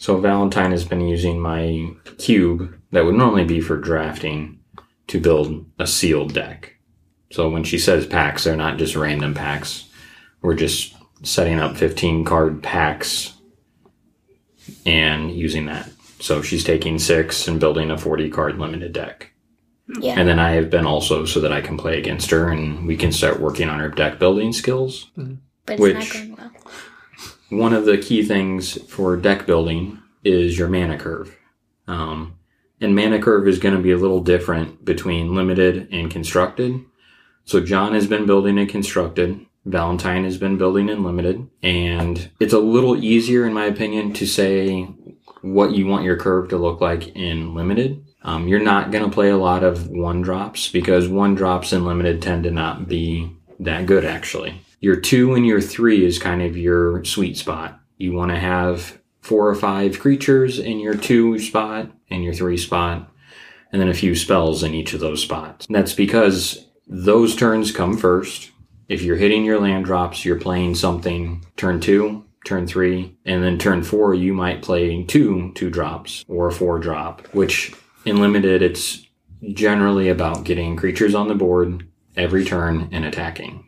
So 0.00 0.18
Valentine 0.18 0.72
has 0.72 0.84
been 0.84 1.00
using 1.00 1.40
my 1.40 1.88
cube 2.18 2.76
that 2.90 3.04
would 3.04 3.14
normally 3.14 3.44
be 3.44 3.60
for 3.60 3.76
drafting 3.78 4.58
to 5.06 5.20
build 5.20 5.64
a 5.78 5.86
sealed 5.86 6.34
deck. 6.34 6.74
So 7.30 7.48
when 7.48 7.62
she 7.62 7.78
says 7.78 8.04
packs, 8.04 8.44
they're 8.44 8.56
not 8.56 8.78
just 8.78 8.96
random 8.96 9.32
packs. 9.32 9.88
We're 10.42 10.56
just 10.56 10.94
setting 11.22 11.60
up 11.60 11.76
15 11.76 12.24
card 12.24 12.64
packs 12.64 13.32
and 14.84 15.30
using 15.30 15.66
that. 15.66 15.88
So 16.20 16.42
she's 16.42 16.64
taking 16.64 16.98
six 16.98 17.46
and 17.48 17.60
building 17.60 17.90
a 17.92 17.96
40 17.96 18.30
card 18.30 18.58
limited 18.58 18.92
deck. 18.92 19.30
yeah. 20.00 20.14
And 20.18 20.28
then 20.28 20.40
I 20.40 20.50
have 20.52 20.68
been 20.68 20.84
also 20.86 21.24
so 21.26 21.40
that 21.40 21.52
I 21.52 21.60
can 21.60 21.76
play 21.76 21.98
against 21.98 22.30
her 22.30 22.48
and 22.48 22.86
we 22.86 22.96
can 22.96 23.12
start 23.12 23.40
working 23.40 23.68
on 23.68 23.78
her 23.78 23.88
deck 23.88 24.18
building 24.18 24.52
skills. 24.52 25.10
but 25.16 25.74
it's 25.74 25.80
which- 25.80 25.94
not 25.94 26.12
going 26.12 26.28
well. 26.30 26.33
One 27.50 27.72
of 27.72 27.84
the 27.84 27.98
key 27.98 28.24
things 28.24 28.80
for 28.90 29.16
deck 29.16 29.46
building 29.46 30.00
is 30.24 30.58
your 30.58 30.68
mana 30.68 30.98
curve. 30.98 31.36
Um, 31.86 32.38
and 32.80 32.94
mana 32.94 33.20
curve 33.20 33.46
is 33.46 33.58
going 33.58 33.74
to 33.74 33.82
be 33.82 33.92
a 33.92 33.96
little 33.96 34.20
different 34.20 34.84
between 34.84 35.34
limited 35.34 35.88
and 35.92 36.10
constructed. 36.10 36.80
So 37.44 37.60
John 37.60 37.94
has 37.94 38.06
been 38.06 38.26
building 38.26 38.58
in 38.58 38.66
constructed. 38.66 39.46
Valentine 39.64 40.24
has 40.24 40.38
been 40.38 40.58
building 40.58 40.88
in 40.88 41.04
limited. 41.04 41.48
And 41.62 42.30
it's 42.40 42.52
a 42.52 42.58
little 42.58 43.02
easier, 43.02 43.46
in 43.46 43.52
my 43.52 43.66
opinion, 43.66 44.12
to 44.14 44.26
say 44.26 44.88
what 45.42 45.72
you 45.72 45.86
want 45.86 46.04
your 46.04 46.16
curve 46.16 46.48
to 46.48 46.56
look 46.56 46.80
like 46.80 47.08
in 47.08 47.54
limited. 47.54 48.04
Um, 48.22 48.48
you're 48.48 48.60
not 48.60 48.90
going 48.90 49.04
to 49.04 49.10
play 49.10 49.28
a 49.28 49.36
lot 49.36 49.62
of 49.62 49.88
one 49.88 50.22
drops 50.22 50.70
because 50.70 51.08
one 51.08 51.34
drops 51.34 51.72
in 51.72 51.84
limited 51.84 52.22
tend 52.22 52.44
to 52.44 52.50
not 52.50 52.88
be 52.88 53.30
that 53.60 53.84
good, 53.84 54.04
actually. 54.04 54.63
Your 54.84 54.96
two 54.96 55.32
and 55.32 55.46
your 55.46 55.62
three 55.62 56.04
is 56.04 56.18
kind 56.18 56.42
of 56.42 56.58
your 56.58 57.02
sweet 57.06 57.38
spot. 57.38 57.80
You 57.96 58.12
want 58.12 58.32
to 58.32 58.38
have 58.38 58.98
four 59.22 59.48
or 59.48 59.54
five 59.54 59.98
creatures 59.98 60.58
in 60.58 60.78
your 60.78 60.94
two 60.94 61.38
spot 61.38 61.90
and 62.10 62.22
your 62.22 62.34
three 62.34 62.58
spot, 62.58 63.10
and 63.72 63.80
then 63.80 63.88
a 63.88 63.94
few 63.94 64.14
spells 64.14 64.62
in 64.62 64.74
each 64.74 64.92
of 64.92 65.00
those 65.00 65.22
spots. 65.22 65.64
And 65.64 65.74
That's 65.74 65.94
because 65.94 66.66
those 66.86 67.34
turns 67.34 67.72
come 67.72 67.96
first. 67.96 68.50
If 68.86 69.00
you're 69.00 69.16
hitting 69.16 69.42
your 69.42 69.58
land 69.58 69.86
drops, 69.86 70.22
you're 70.22 70.38
playing 70.38 70.74
something 70.74 71.46
turn 71.56 71.80
two, 71.80 72.26
turn 72.44 72.66
three, 72.66 73.16
and 73.24 73.42
then 73.42 73.56
turn 73.56 73.84
four, 73.84 74.12
you 74.12 74.34
might 74.34 74.60
play 74.60 75.02
two 75.04 75.50
two 75.54 75.70
drops 75.70 76.26
or 76.28 76.48
a 76.48 76.52
four 76.52 76.78
drop, 76.78 77.26
which 77.28 77.72
in 78.04 78.20
limited, 78.20 78.60
it's 78.60 79.06
generally 79.54 80.10
about 80.10 80.44
getting 80.44 80.76
creatures 80.76 81.14
on 81.14 81.28
the 81.28 81.34
board 81.34 81.88
every 82.18 82.44
turn 82.44 82.90
and 82.92 83.06
attacking. 83.06 83.66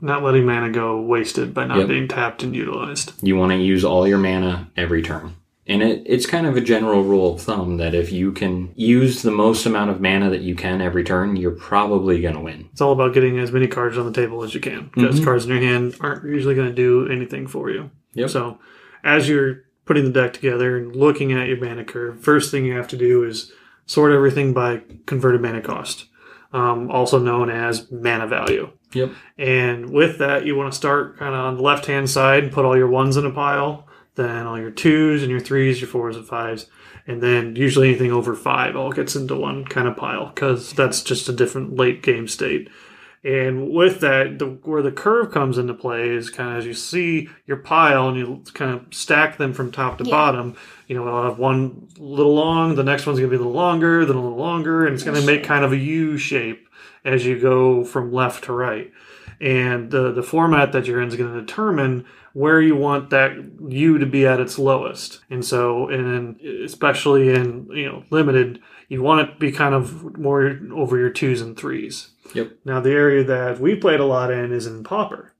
Not 0.00 0.22
letting 0.22 0.46
mana 0.46 0.70
go 0.70 1.00
wasted 1.00 1.52
by 1.54 1.66
not 1.66 1.78
Yep. 1.78 1.88
being 1.88 2.08
tapped 2.08 2.42
and 2.42 2.54
utilized. 2.54 3.12
You 3.22 3.36
want 3.36 3.52
to 3.52 3.58
use 3.58 3.84
all 3.84 4.06
your 4.06 4.18
mana 4.18 4.68
every 4.76 5.02
turn. 5.02 5.34
And 5.66 5.82
it, 5.82 6.02
it's 6.04 6.26
kind 6.26 6.46
of 6.46 6.56
a 6.56 6.60
general 6.60 7.04
rule 7.04 7.34
of 7.34 7.40
thumb 7.42 7.76
that 7.76 7.94
if 7.94 8.10
you 8.10 8.32
can 8.32 8.72
use 8.74 9.22
the 9.22 9.30
most 9.30 9.66
amount 9.66 9.90
of 9.90 10.00
mana 10.00 10.28
that 10.30 10.40
you 10.40 10.56
can 10.56 10.80
every 10.80 11.04
turn, 11.04 11.36
you're 11.36 11.52
probably 11.52 12.20
going 12.20 12.34
to 12.34 12.40
win. 12.40 12.68
It's 12.72 12.80
all 12.80 12.92
about 12.92 13.14
getting 13.14 13.38
as 13.38 13.52
many 13.52 13.68
cards 13.68 13.96
on 13.96 14.04
the 14.06 14.12
table 14.12 14.42
as 14.42 14.52
you 14.52 14.60
can 14.60 14.90
because 14.94 15.20
Mhm. 15.20 15.24
cards 15.24 15.44
in 15.44 15.50
your 15.52 15.60
hand 15.60 15.94
aren't 16.00 16.24
usually 16.24 16.54
going 16.56 16.68
to 16.68 16.74
do 16.74 17.06
anything 17.08 17.46
for 17.46 17.70
you. 17.70 17.90
Yep. 18.14 18.30
So, 18.30 18.58
as 19.04 19.28
you're 19.28 19.62
putting 19.84 20.04
the 20.04 20.10
deck 20.10 20.32
together 20.32 20.76
and 20.76 20.94
looking 20.96 21.32
at 21.32 21.46
your 21.46 21.58
mana 21.60 21.84
curve, 21.84 22.18
first 22.20 22.50
thing 22.50 22.64
you 22.64 22.74
have 22.74 22.88
to 22.88 22.96
do 22.96 23.22
is 23.22 23.52
sort 23.86 24.12
everything 24.12 24.52
by 24.52 24.82
converted 25.06 25.40
mana 25.40 25.60
cost, 25.60 26.06
um, 26.52 26.90
also 26.90 27.18
known 27.20 27.48
as 27.48 27.90
mana 27.92 28.26
value. 28.26 28.70
Yep. 28.92 29.12
And 29.38 29.90
with 29.90 30.18
that, 30.18 30.44
you 30.46 30.56
want 30.56 30.72
to 30.72 30.76
start 30.76 31.16
kind 31.18 31.34
of 31.34 31.40
on 31.40 31.56
the 31.56 31.62
left 31.62 31.86
hand 31.86 32.10
side 32.10 32.44
and 32.44 32.52
put 32.52 32.64
all 32.64 32.76
your 32.76 32.88
ones 32.88 33.16
in 33.16 33.24
a 33.24 33.30
pile, 33.30 33.86
then 34.16 34.46
all 34.46 34.58
your 34.58 34.70
twos 34.70 35.22
and 35.22 35.30
your 35.30 35.40
threes, 35.40 35.80
your 35.80 35.88
fours 35.88 36.16
and 36.16 36.26
fives, 36.26 36.66
and 37.06 37.22
then 37.22 37.56
usually 37.56 37.88
anything 37.88 38.12
over 38.12 38.34
five 38.34 38.76
all 38.76 38.92
gets 38.92 39.16
into 39.16 39.36
one 39.36 39.64
kind 39.64 39.88
of 39.88 39.96
pile 39.96 40.26
because 40.26 40.72
that's 40.72 41.02
just 41.02 41.28
a 41.28 41.32
different 41.32 41.76
late 41.76 42.02
game 42.02 42.26
state. 42.28 42.68
And 43.22 43.70
with 43.70 44.00
that, 44.00 44.38
the, 44.38 44.46
where 44.46 44.80
the 44.80 44.90
curve 44.90 45.30
comes 45.30 45.58
into 45.58 45.74
play 45.74 46.08
is 46.08 46.30
kind 46.30 46.52
of 46.52 46.56
as 46.56 46.64
you 46.66 46.72
see 46.72 47.28
your 47.46 47.58
pile 47.58 48.08
and 48.08 48.16
you 48.16 48.42
kind 48.54 48.72
of 48.72 48.86
stack 48.94 49.36
them 49.36 49.52
from 49.52 49.70
top 49.70 49.98
to 49.98 50.04
Yeah. 50.04 50.10
bottom. 50.10 50.56
You 50.86 50.96
know, 50.96 51.06
I'll 51.06 51.24
have 51.28 51.38
one 51.38 51.86
little 51.98 52.34
long, 52.34 52.76
the 52.76 52.82
next 52.82 53.04
one's 53.06 53.18
going 53.18 53.30
to 53.30 53.36
be 53.36 53.40
a 53.40 53.44
little 53.44 53.52
longer, 53.52 54.06
then 54.06 54.16
a 54.16 54.22
little 54.22 54.38
longer, 54.38 54.86
and 54.86 54.94
it's 54.94 55.02
going 55.04 55.20
to 55.20 55.26
make 55.26 55.44
kind 55.44 55.64
of 55.66 55.72
a 55.72 55.76
U 55.76 56.16
shape 56.16 56.66
as 57.04 57.24
you 57.26 57.38
go 57.38 57.84
from 57.84 58.12
left 58.12 58.44
to 58.44 58.52
right. 58.52 58.90
And 59.40 59.90
the 59.90 60.12
the 60.12 60.22
format 60.22 60.72
that 60.72 60.86
you're 60.86 61.00
in 61.00 61.08
is 61.08 61.16
going 61.16 61.32
to 61.32 61.40
determine 61.40 62.04
where 62.32 62.60
you 62.60 62.76
want 62.76 63.10
that 63.10 63.32
U 63.68 63.98
to 63.98 64.06
be 64.06 64.26
at 64.26 64.38
its 64.38 64.58
lowest. 64.58 65.20
And 65.30 65.44
so, 65.44 65.88
and 65.88 66.40
especially 66.40 67.30
in 67.30 67.68
you 67.72 67.86
know 67.86 68.04
limited, 68.10 68.60
you 68.88 69.02
want 69.02 69.28
it 69.28 69.32
to 69.32 69.38
be 69.38 69.50
kind 69.52 69.74
of 69.74 70.18
more 70.18 70.58
over 70.74 70.98
your 70.98 71.10
twos 71.10 71.40
and 71.40 71.56
threes. 71.56 72.10
Yep. 72.34 72.52
Now, 72.64 72.80
the 72.80 72.92
area 72.92 73.24
that 73.24 73.58
we 73.60 73.74
played 73.74 74.00
a 74.00 74.04
lot 74.04 74.30
in 74.30 74.52
is 74.52 74.66
in 74.66 74.84
Pauper. 74.84 75.32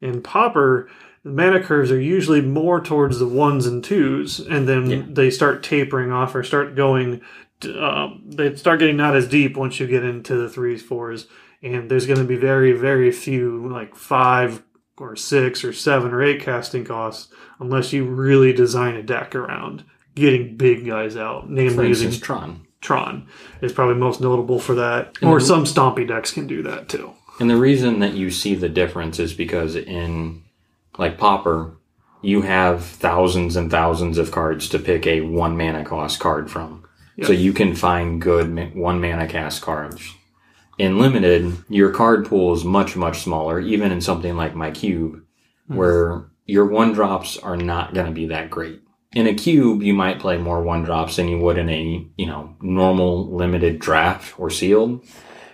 In 0.00 0.22
Pauper, 0.22 0.88
the 1.24 1.30
mana 1.30 1.62
curves 1.62 1.90
are 1.90 2.00
usually 2.00 2.40
more 2.40 2.80
towards 2.80 3.18
the 3.18 3.26
ones 3.28 3.66
and 3.66 3.82
twos, 3.84 4.38
and 4.40 4.66
then 4.68 4.90
Yeah. 4.90 5.02
they 5.10 5.30
start 5.30 5.62
tapering 5.62 6.10
off 6.12 6.34
or 6.34 6.42
start 6.44 6.74
going 6.76 7.20
um, 7.64 8.22
they 8.26 8.54
start 8.54 8.80
getting 8.80 8.96
not 8.96 9.16
as 9.16 9.28
deep 9.28 9.56
once 9.56 9.80
you 9.80 9.86
get 9.86 10.04
into 10.04 10.36
the 10.36 10.48
threes, 10.48 10.82
fours, 10.82 11.26
and 11.62 11.90
there's 11.90 12.06
going 12.06 12.18
to 12.18 12.24
be 12.24 12.36
very, 12.36 12.72
very 12.72 13.10
few 13.10 13.68
like 13.68 13.94
five 13.94 14.62
or 14.96 15.16
six 15.16 15.64
or 15.64 15.72
seven 15.72 16.12
or 16.12 16.22
eight 16.22 16.42
casting 16.42 16.84
costs 16.84 17.32
unless 17.60 17.92
you 17.92 18.04
really 18.04 18.52
design 18.52 18.96
a 18.96 19.02
deck 19.02 19.34
around 19.34 19.84
getting 20.14 20.56
big 20.56 20.86
guys 20.86 21.16
out, 21.16 21.48
namely 21.48 21.88
using 21.88 22.10
Tron. 22.10 22.66
Tron 22.80 23.28
is 23.60 23.72
probably 23.72 23.96
most 23.96 24.20
notable 24.20 24.58
for 24.58 24.74
that, 24.76 25.16
or 25.22 25.40
some 25.40 25.64
Stompy 25.64 26.06
decks 26.06 26.32
can 26.32 26.46
do 26.46 26.62
that 26.62 26.88
too. 26.88 27.12
And 27.40 27.48
the 27.50 27.56
reason 27.56 28.00
that 28.00 28.14
you 28.14 28.30
see 28.30 28.54
the 28.54 28.68
difference 28.68 29.18
is 29.18 29.32
because 29.32 29.76
in 29.76 30.44
like 30.96 31.18
Pauper, 31.18 31.76
you 32.22 32.42
have 32.42 32.84
thousands 32.84 33.56
and 33.56 33.70
thousands 33.70 34.18
of 34.18 34.30
cards 34.30 34.68
to 34.70 34.78
pick 34.78 35.06
a 35.06 35.20
one 35.20 35.56
mana 35.56 35.84
cost 35.84 36.18
card 36.20 36.50
from. 36.50 36.84
So 37.26 37.32
you 37.32 37.52
can 37.52 37.74
find 37.74 38.20
good 38.20 38.74
one 38.74 39.00
mana 39.00 39.26
cast 39.26 39.62
cards. 39.62 40.14
In 40.78 40.98
limited, 41.00 41.56
your 41.68 41.90
card 41.90 42.26
pool 42.26 42.54
is 42.54 42.64
much, 42.64 42.94
much 42.94 43.20
smaller, 43.20 43.58
even 43.58 43.90
in 43.90 44.00
something 44.00 44.36
like 44.36 44.54
my 44.54 44.70
cube, 44.70 45.24
hmm. 45.66 45.76
where 45.76 46.30
your 46.46 46.66
one 46.66 46.92
drops 46.92 47.36
are 47.36 47.56
not 47.56 47.92
going 47.92 48.06
to 48.06 48.12
be 48.12 48.26
that 48.26 48.50
great. 48.50 48.80
In 49.12 49.26
a 49.26 49.34
cube, 49.34 49.82
you 49.82 49.94
might 49.94 50.20
play 50.20 50.36
more 50.36 50.62
one 50.62 50.84
drops 50.84 51.16
than 51.16 51.28
you 51.28 51.38
would 51.38 51.58
in 51.58 51.68
a, 51.68 52.06
you 52.16 52.26
know, 52.26 52.54
normal 52.60 53.34
limited 53.34 53.80
draft 53.80 54.38
or 54.38 54.50
sealed. 54.50 55.04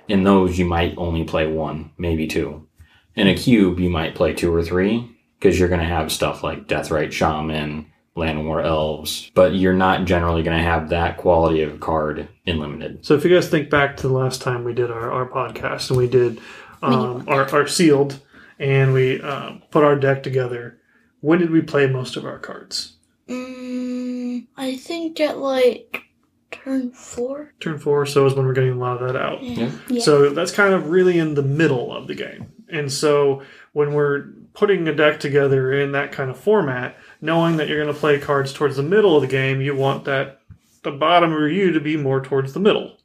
In 0.09 0.25
those, 0.25 0.59
you 0.59 0.67
might 0.67 0.95
only 0.99 1.25
play 1.25 1.47
one, 1.47 1.93
maybe 1.97 2.27
two. 2.27 2.69
In 3.15 3.29
a 3.29 3.35
cube, 3.35 3.79
you 3.79 3.89
might 3.89 4.17
play 4.17 4.35
two 4.35 4.53
or 4.55 4.63
three 4.63 5.17
because 5.39 5.59
you're 5.59 5.69
going 5.69 5.81
to 5.81 5.87
have 5.87 6.13
stuff 6.13 6.43
like 6.43 6.67
Deathrite 6.67 7.13
Shaman, 7.13 7.87
Llanowar 8.17 8.65
Elves, 8.65 9.31
but 9.35 9.55
you're 9.55 9.73
not 9.73 10.05
generally 10.05 10.43
going 10.43 10.57
to 10.57 10.63
have 10.63 10.91
that 10.91 11.17
quality 11.17 11.63
of 11.63 11.81
card 11.81 12.29
in 12.47 12.59
limited. 12.61 13.05
So 13.05 13.15
if 13.15 13.25
you 13.25 13.35
guys 13.35 13.49
think 13.49 13.71
back 13.71 13.97
to 13.99 14.09
the 14.09 14.15
last 14.15 14.41
time 14.41 14.65
we 14.65 14.73
did 14.73 14.91
our, 14.91 15.11
our 15.11 15.29
podcast 15.29 15.91
and 15.91 15.99
we 15.99 16.09
did 16.09 16.41
um, 16.83 17.25
our, 17.29 17.49
our 17.53 17.67
sealed 17.67 18.21
and 18.59 18.93
we 18.93 19.21
uh, 19.21 19.55
put 19.71 19.83
our 19.83 19.97
deck 19.97 20.23
together, 20.23 20.79
when 21.21 21.41
did 21.41 21.51
we 21.51 21.61
play 21.61 21.89
most 21.89 22.17
of 22.17 22.25
our 22.25 22.39
cards? 22.39 22.97
Mm, 23.29 24.47
I 24.57 24.77
think 24.77 25.19
at 25.21 25.39
like 25.39 26.05
turn 26.53 26.93
four. 26.93 27.53
Turn 27.59 27.79
four, 27.79 28.07
so 28.07 28.27
is 28.27 28.35
when 28.35 28.47
we're 28.47 28.53
getting 28.53 28.73
a 28.73 28.79
lot 28.79 29.03
of 29.03 29.09
that 29.09 29.21
out. 29.21 29.43
Yeah. 29.43 29.73
Yeah. 29.89 30.03
So 30.03 30.31
that's 30.31 30.53
kind 30.53 30.73
of 30.73 30.91
really 30.91 31.19
in 31.19 31.35
the 31.35 31.43
middle 31.43 31.93
of 31.93 32.07
the 32.07 32.15
game. 32.15 32.53
And 32.69 32.93
so 32.93 33.43
when 33.73 33.93
we're 33.93 34.27
putting 34.53 34.87
a 34.87 34.95
deck 34.95 35.21
together 35.21 35.73
in 35.73 35.93
that 35.93 36.13
kind 36.13 36.31
of 36.31 36.39
format, 36.39 36.97
knowing 37.25 37.57
that 37.57 37.69
you're 37.69 37.83
going 37.83 37.93
to 37.95 37.99
play 37.99 38.19
cards 38.21 38.53
towards 38.53 38.77
the 38.77 38.83
middle 38.83 39.17
of 39.17 39.23
the 39.23 39.29
game, 39.29 39.61
you 39.61 39.75
want 39.75 40.05
that 40.05 40.41
the 40.83 40.91
bottom 40.93 41.33
of 41.33 41.51
you 41.51 41.73
to 41.73 41.81
be 41.81 41.97
more 41.97 42.21
towards 42.23 42.53
the 42.53 42.61
middle. 42.61 42.99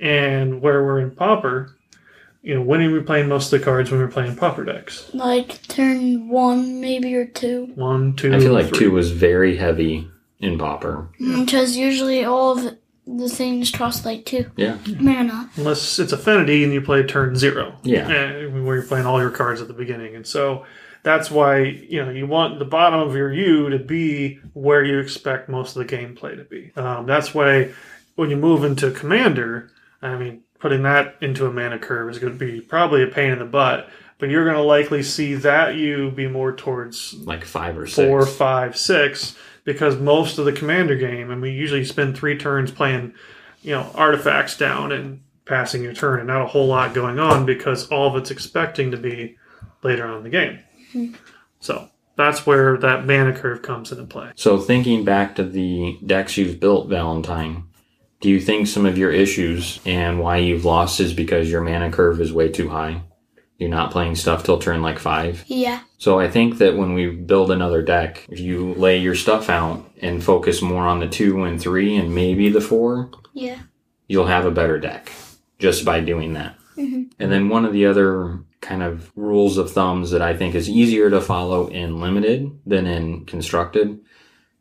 And 0.00 0.60
where 0.60 0.84
we're 0.84 1.00
in 1.00 1.10
Pauper, 1.12 1.76
you 2.42 2.54
know, 2.54 2.62
when 2.62 2.82
are 2.82 2.90
we 2.90 3.00
playing 3.00 3.28
most 3.28 3.52
of 3.52 3.60
the 3.60 3.64
cards 3.64 3.90
when 3.90 4.00
we're 4.00 4.08
playing 4.08 4.36
Pauper 4.36 4.64
decks? 4.64 5.10
Like 5.14 5.62
turn 5.68 6.28
one, 6.28 6.80
maybe 6.80 7.14
or 7.14 7.26
two. 7.26 7.70
One, 7.74 8.16
two, 8.16 8.34
I 8.34 8.40
feel 8.40 8.52
like 8.52 8.68
three. 8.68 8.78
two 8.78 8.90
was 8.92 9.12
very 9.12 9.56
heavy 9.56 10.08
in 10.40 10.58
Pauper. 10.58 11.08
Because 11.18 11.76
usually 11.76 12.24
all 12.24 12.58
of 12.58 12.76
the 13.06 13.28
things 13.28 13.70
cost 13.70 14.04
like 14.06 14.24
two 14.24 14.50
Yeah. 14.56 14.78
mana. 14.98 15.50
unless 15.56 15.98
it's 15.98 16.12
affinity 16.12 16.64
and 16.64 16.72
you 16.72 16.80
play 16.80 17.02
turn 17.02 17.36
zero. 17.36 17.76
Yeah. 17.82 18.08
eh, 18.08 18.46
where 18.46 18.76
you're 18.76 18.84
playing 18.84 19.04
all 19.06 19.20
your 19.20 19.30
cards 19.30 19.60
at 19.60 19.68
the 19.68 19.74
beginning, 19.74 20.14
and 20.16 20.26
so 20.26 20.64
that's 21.02 21.30
why 21.30 21.60
you 21.60 22.04
know 22.04 22.10
you 22.10 22.26
want 22.26 22.58
the 22.58 22.64
bottom 22.64 23.00
of 23.00 23.14
your 23.14 23.32
U 23.32 23.70
to 23.70 23.78
be 23.78 24.38
where 24.52 24.84
you 24.84 24.98
expect 24.98 25.48
most 25.48 25.76
of 25.76 25.86
the 25.86 25.96
gameplay 25.96 26.36
to 26.36 26.44
be. 26.44 26.72
Um, 26.76 27.06
that's 27.06 27.34
why 27.34 27.72
when 28.16 28.30
you 28.30 28.36
move 28.36 28.64
into 28.64 28.90
commander, 28.90 29.70
I 30.02 30.16
mean, 30.16 30.42
putting 30.58 30.82
that 30.82 31.16
into 31.20 31.46
a 31.46 31.52
mana 31.52 31.78
curve 31.78 32.10
is 32.10 32.18
going 32.18 32.32
to 32.32 32.38
be 32.38 32.60
probably 32.60 33.02
a 33.02 33.06
pain 33.06 33.32
in 33.32 33.38
the 33.38 33.44
butt. 33.44 33.88
But 34.18 34.28
you're 34.28 34.44
going 34.44 34.56
to 34.56 34.62
likely 34.62 35.02
see 35.02 35.34
that 35.36 35.76
U 35.76 36.10
be 36.10 36.28
more 36.28 36.54
towards 36.54 37.14
Like 37.14 37.44
five 37.44 37.78
or 37.78 37.86
six. 37.86 38.06
four, 38.06 38.26
five, 38.26 38.76
six, 38.76 39.34
because 39.64 39.96
most 39.96 40.36
of 40.36 40.44
the 40.44 40.52
commander 40.52 40.94
game, 40.94 41.30
and 41.30 41.40
we 41.40 41.52
usually 41.52 41.86
spend 41.86 42.18
three 42.18 42.36
turns 42.36 42.70
playing, 42.70 43.14
you 43.62 43.70
know, 43.70 43.90
artifacts 43.94 44.58
down 44.58 44.92
and 44.92 45.22
passing 45.46 45.82
your 45.82 45.94
turn, 45.94 46.18
and 46.18 46.28
not 46.28 46.42
a 46.42 46.46
whole 46.46 46.66
lot 46.66 46.92
going 46.92 47.18
on 47.18 47.46
because 47.46 47.88
all 47.88 48.08
of 48.08 48.16
it's 48.16 48.30
expecting 48.30 48.90
to 48.90 48.98
be 48.98 49.38
later 49.82 50.06
on 50.06 50.18
in 50.18 50.22
the 50.24 50.28
game. 50.30 50.58
So 51.60 51.88
that's 52.16 52.46
where 52.46 52.76
that 52.78 53.06
mana 53.06 53.32
curve 53.34 53.62
comes 53.62 53.92
into 53.92 54.04
play. 54.04 54.32
So 54.36 54.58
thinking 54.58 55.04
back 55.04 55.36
to 55.36 55.44
the 55.44 55.98
decks 56.04 56.36
you've 56.36 56.60
built, 56.60 56.88
Valentine, 56.88 57.64
do 58.20 58.28
you 58.28 58.40
think 58.40 58.66
some 58.66 58.86
of 58.86 58.98
your 58.98 59.10
issues 59.10 59.80
and 59.86 60.18
why 60.20 60.36
you've 60.38 60.64
lost 60.64 61.00
is 61.00 61.12
because 61.14 61.50
your 61.50 61.62
mana 61.62 61.90
curve 61.90 62.20
is 62.20 62.32
way 62.32 62.48
too 62.50 62.68
high? 62.68 63.02
You're 63.58 63.68
not 63.70 63.90
playing 63.90 64.16
stuff 64.16 64.42
till 64.42 64.58
turn 64.58 64.80
like 64.80 64.98
five. 64.98 65.44
Yeah. 65.46 65.80
So 65.98 66.18
I 66.18 66.30
think 66.30 66.58
that 66.58 66.76
when 66.78 66.94
we 66.94 67.10
build 67.10 67.50
another 67.50 67.82
deck, 67.82 68.26
if 68.30 68.40
you 68.40 68.72
lay 68.74 68.98
your 68.98 69.14
stuff 69.14 69.50
out 69.50 69.84
and 70.00 70.24
focus 70.24 70.62
more 70.62 70.86
on 70.86 70.98
the 70.98 71.08
two 71.08 71.44
and 71.44 71.60
three 71.60 71.94
and 71.96 72.14
maybe 72.14 72.48
the 72.48 72.62
four, 72.62 73.10
Yeah. 73.34 73.58
you'll 74.08 74.26
have 74.26 74.46
a 74.46 74.50
better 74.50 74.78
deck 74.78 75.12
just 75.58 75.84
by 75.84 76.00
doing 76.00 76.32
that. 76.34 76.56
Mm-hmm. 76.78 77.02
And 77.18 77.30
then 77.30 77.50
one 77.50 77.66
of 77.66 77.74
the 77.74 77.84
other 77.84 78.40
kind 78.60 78.82
of 78.82 79.10
rules 79.16 79.56
of 79.56 79.72
thumbs 79.72 80.10
that 80.10 80.22
I 80.22 80.36
think 80.36 80.54
is 80.54 80.68
easier 80.68 81.10
to 81.10 81.20
follow 81.20 81.68
in 81.68 82.00
limited 82.00 82.58
than 82.66 82.86
in 82.86 83.24
constructed 83.24 84.00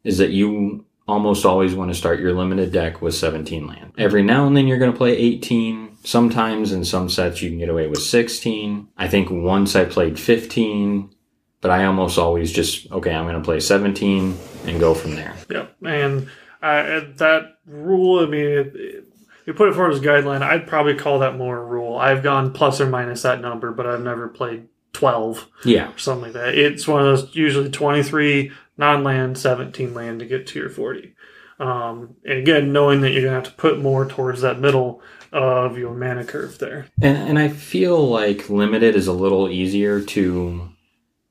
is 0.04 0.18
that 0.20 0.30
you 0.30 0.86
almost 1.08 1.46
always 1.46 1.76
want 1.76 1.92
to 1.92 1.96
start 1.96 2.20
your 2.20 2.34
limited 2.34 2.72
deck 2.72 3.02
with 3.02 3.16
17 3.16 3.68
land. 3.68 3.94
Every 3.98 4.22
now 4.22 4.48
and 4.48 4.56
then 4.56 4.68
you're 4.68 4.78
going 4.78 4.92
to 4.92 4.98
play 4.98 5.18
18. 5.18 5.98
Sometimes 6.04 6.72
in 6.72 6.86
some 6.86 7.10
sets 7.10 7.42
you 7.42 7.50
can 7.50 7.60
get 7.60 7.70
away 7.70 7.88
with 7.88 8.02
16. 8.02 8.88
I 8.98 9.08
think 9.08 9.30
once 9.30 9.76
I 9.76 9.86
played 9.86 10.20
15, 10.20 11.14
but 11.62 11.72
I 11.72 11.86
almost 11.86 12.18
always 12.18 12.52
just, 12.52 12.90
okay, 12.92 13.14
I'm 13.14 13.26
going 13.26 13.36
to 13.36 13.42
play 13.42 13.60
17 13.60 14.38
and 14.66 14.80
go 14.80 14.94
from 14.94 15.16
there. 15.16 15.36
Yep. 15.50 15.76
And 15.84 16.30
uh, 16.62 17.02
that 17.18 17.58
rule, 17.66 18.24
I 18.24 18.30
mean, 18.30 18.46
it, 18.46 18.76
it, 18.76 19.09
you 19.50 19.54
put 19.56 19.70
it 19.70 19.74
forward 19.76 19.94
as 19.94 20.00
a 20.00 20.04
guideline, 20.04 20.42
I'd 20.42 20.68
probably 20.68 20.94
call 20.96 21.20
that 21.20 21.38
more 21.38 21.58
a 21.58 21.66
rule. 21.66 21.98
I've 21.98 22.24
gone 22.24 22.54
plus 22.54 22.80
or 22.80 22.86
minus 22.88 23.24
that 23.24 23.42
number, 23.42 23.72
but 23.72 23.86
I've 23.88 24.02
never 24.04 24.28
played 24.28 24.68
12 24.94 25.48
Yeah. 25.66 25.92
or 25.92 25.98
something 25.98 26.26
like 26.26 26.34
that. 26.34 26.56
It's 26.56 26.88
one 26.88 27.06
of 27.06 27.06
those 27.06 27.36
usually 27.36 27.70
23 27.70 28.52
non 28.78 29.04
land, 29.04 29.38
17 29.38 29.94
land 29.94 30.20
to 30.20 30.26
get 30.26 30.48
to 30.48 30.60
your 30.60 30.70
40. 30.70 31.14
Um, 31.60 32.16
and 32.24 32.38
again, 32.40 32.72
knowing 32.72 33.02
that 33.02 33.12
you're 33.12 33.22
going 33.24 33.32
to 33.34 33.40
have 33.50 33.56
to 33.56 33.62
put 33.62 33.80
more 33.82 34.06
towards 34.06 34.42
that 34.42 34.60
middle 34.60 35.02
of 35.32 35.78
your 35.78 35.94
mana 35.94 36.24
curve 36.24 36.58
there. 36.60 36.86
And, 37.02 37.18
and 37.18 37.40
I 37.40 37.50
feel 37.50 38.08
like 38.08 38.50
limited 38.50 38.96
is 38.96 39.08
a 39.08 39.14
little 39.14 39.50
easier 39.50 40.00
to 40.02 40.70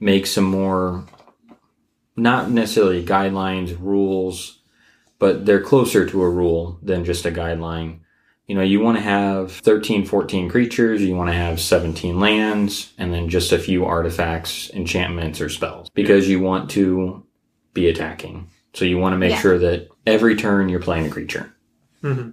make 0.00 0.26
some 0.26 0.44
more, 0.44 1.06
not 2.16 2.50
necessarily 2.50 3.04
guidelines, 3.04 3.76
rules, 3.80 4.58
but 5.18 5.46
they're 5.46 5.62
closer 5.62 6.06
to 6.06 6.22
a 6.22 6.28
rule 6.30 6.78
than 6.82 7.04
just 7.04 7.24
a 7.26 7.30
guideline. 7.30 8.00
You 8.48 8.54
know, 8.54 8.62
you 8.62 8.80
want 8.80 8.96
to 8.96 9.02
have 9.02 9.52
13, 9.52 10.06
14 10.06 10.48
creatures, 10.48 11.02
you 11.02 11.14
want 11.14 11.28
to 11.28 11.34
have 11.36 11.60
17 11.60 12.18
lands, 12.18 12.94
and 12.96 13.12
then 13.12 13.28
just 13.28 13.52
a 13.52 13.58
few 13.58 13.84
artifacts, 13.84 14.70
enchantments, 14.70 15.40
or 15.42 15.50
spells 15.50 15.90
because 15.90 16.28
you 16.30 16.40
want 16.40 16.70
to 16.70 17.24
be 17.74 17.88
attacking. 17.88 18.48
So 18.72 18.86
you 18.86 18.96
want 18.96 19.12
to 19.12 19.18
make 19.18 19.32
Yeah. 19.32 19.40
sure 19.40 19.58
that 19.58 19.88
every 20.06 20.34
turn 20.34 20.70
you're 20.70 20.80
playing 20.80 21.06
a 21.06 21.10
creature. 21.10 21.52
Mhm. 22.02 22.32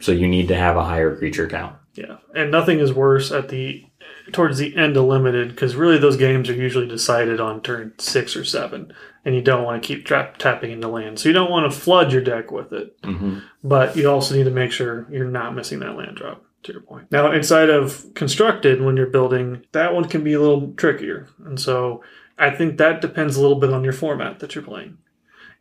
So 0.00 0.10
you 0.10 0.26
need 0.26 0.48
to 0.48 0.56
have 0.56 0.76
a 0.76 0.84
higher 0.84 1.14
creature 1.16 1.46
count. 1.46 1.76
Yeah, 1.94 2.16
and 2.34 2.50
nothing 2.50 2.80
is 2.80 2.92
worse 2.92 3.30
at 3.30 3.48
the 3.48 3.86
towards 4.32 4.58
the 4.58 4.76
end 4.76 4.96
of 4.96 5.04
limited 5.04 5.48
because 5.50 5.76
really 5.76 5.98
those 5.98 6.16
games 6.16 6.48
are 6.50 6.54
usually 6.54 6.88
decided 6.88 7.40
on 7.40 7.60
turn 7.60 7.92
six 7.98 8.36
or 8.36 8.44
seven, 8.44 8.92
and 9.24 9.34
you 9.34 9.42
don't 9.42 9.64
want 9.64 9.82
to 9.82 9.86
keep 9.86 10.04
trap, 10.04 10.38
tapping 10.38 10.72
into 10.72 10.88
land, 10.88 11.18
so 11.18 11.28
you 11.28 11.32
don't 11.32 11.50
want 11.50 11.70
to 11.70 11.78
flood 11.78 12.12
your 12.12 12.22
deck 12.22 12.50
with 12.50 12.72
it. 12.72 12.96
hmm 13.04 13.38
But 13.62 13.96
you 13.96 14.10
also 14.10 14.34
need 14.34 14.44
to 14.44 14.50
make 14.50 14.72
sure 14.72 15.06
you're 15.10 15.24
not 15.24 15.54
missing 15.54 15.78
that 15.80 15.96
land 15.96 16.16
drop. 16.16 16.44
To 16.64 16.72
your 16.72 16.80
point. 16.80 17.12
Now, 17.12 17.30
inside 17.30 17.68
of 17.68 18.06
constructed, 18.14 18.80
when 18.80 18.96
you're 18.96 19.06
building, 19.06 19.66
that 19.72 19.92
one 19.92 20.08
can 20.08 20.24
be 20.24 20.32
a 20.32 20.40
little 20.40 20.72
trickier, 20.72 21.28
and 21.44 21.60
so 21.60 22.02
I 22.38 22.48
think 22.50 22.78
that 22.78 23.02
depends 23.02 23.36
a 23.36 23.42
little 23.42 23.60
bit 23.60 23.70
on 23.70 23.84
your 23.84 23.92
format 23.92 24.38
that 24.38 24.54
you're 24.54 24.64
playing. 24.64 24.96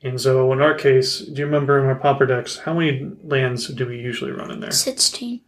And 0.02 0.20
so, 0.20 0.54
in 0.54 0.62
our 0.62 0.74
case, 0.74 1.20
do 1.20 1.34
you 1.40 1.46
remember 1.46 1.78
in 1.78 1.88
our 1.88 1.96
Pauper 1.96 2.26
decks, 2.26 2.60
how 2.60 2.74
many 2.74 3.12
lands 3.22 3.68
do 3.68 3.86
we 3.86 3.98
usually 4.00 4.32
run 4.32 4.50
in 4.50 4.62
there? 4.62 4.72
16. 4.72 5.42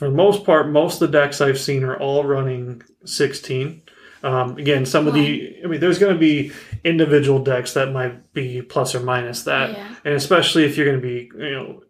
For 0.00 0.08
the 0.08 0.16
most 0.16 0.46
part, 0.46 0.70
most 0.70 1.02
of 1.02 1.12
the 1.12 1.18
decks 1.18 1.42
I've 1.42 1.60
seen 1.60 1.84
are 1.84 1.94
all 1.94 2.24
running 2.24 2.80
16. 3.04 3.82
Um, 4.22 4.56
again, 4.56 4.86
some 4.86 5.06
of 5.06 5.12
the, 5.12 5.58
I 5.62 5.66
mean, 5.66 5.78
there's 5.78 5.98
going 5.98 6.14
to 6.14 6.18
be 6.18 6.52
individual 6.84 7.38
decks 7.44 7.74
that 7.74 7.92
might 7.92 8.32
be 8.32 8.62
plus 8.62 8.94
or 8.94 9.00
minus 9.00 9.42
that. 9.42 9.72
Yeah. 9.72 9.94
And 10.06 10.14
especially 10.14 10.64
if 10.64 10.78
you're 10.78 10.86
going 10.86 11.02
to 11.02 11.06
be, 11.06 11.30
you 11.34 11.50
know, 11.50 11.82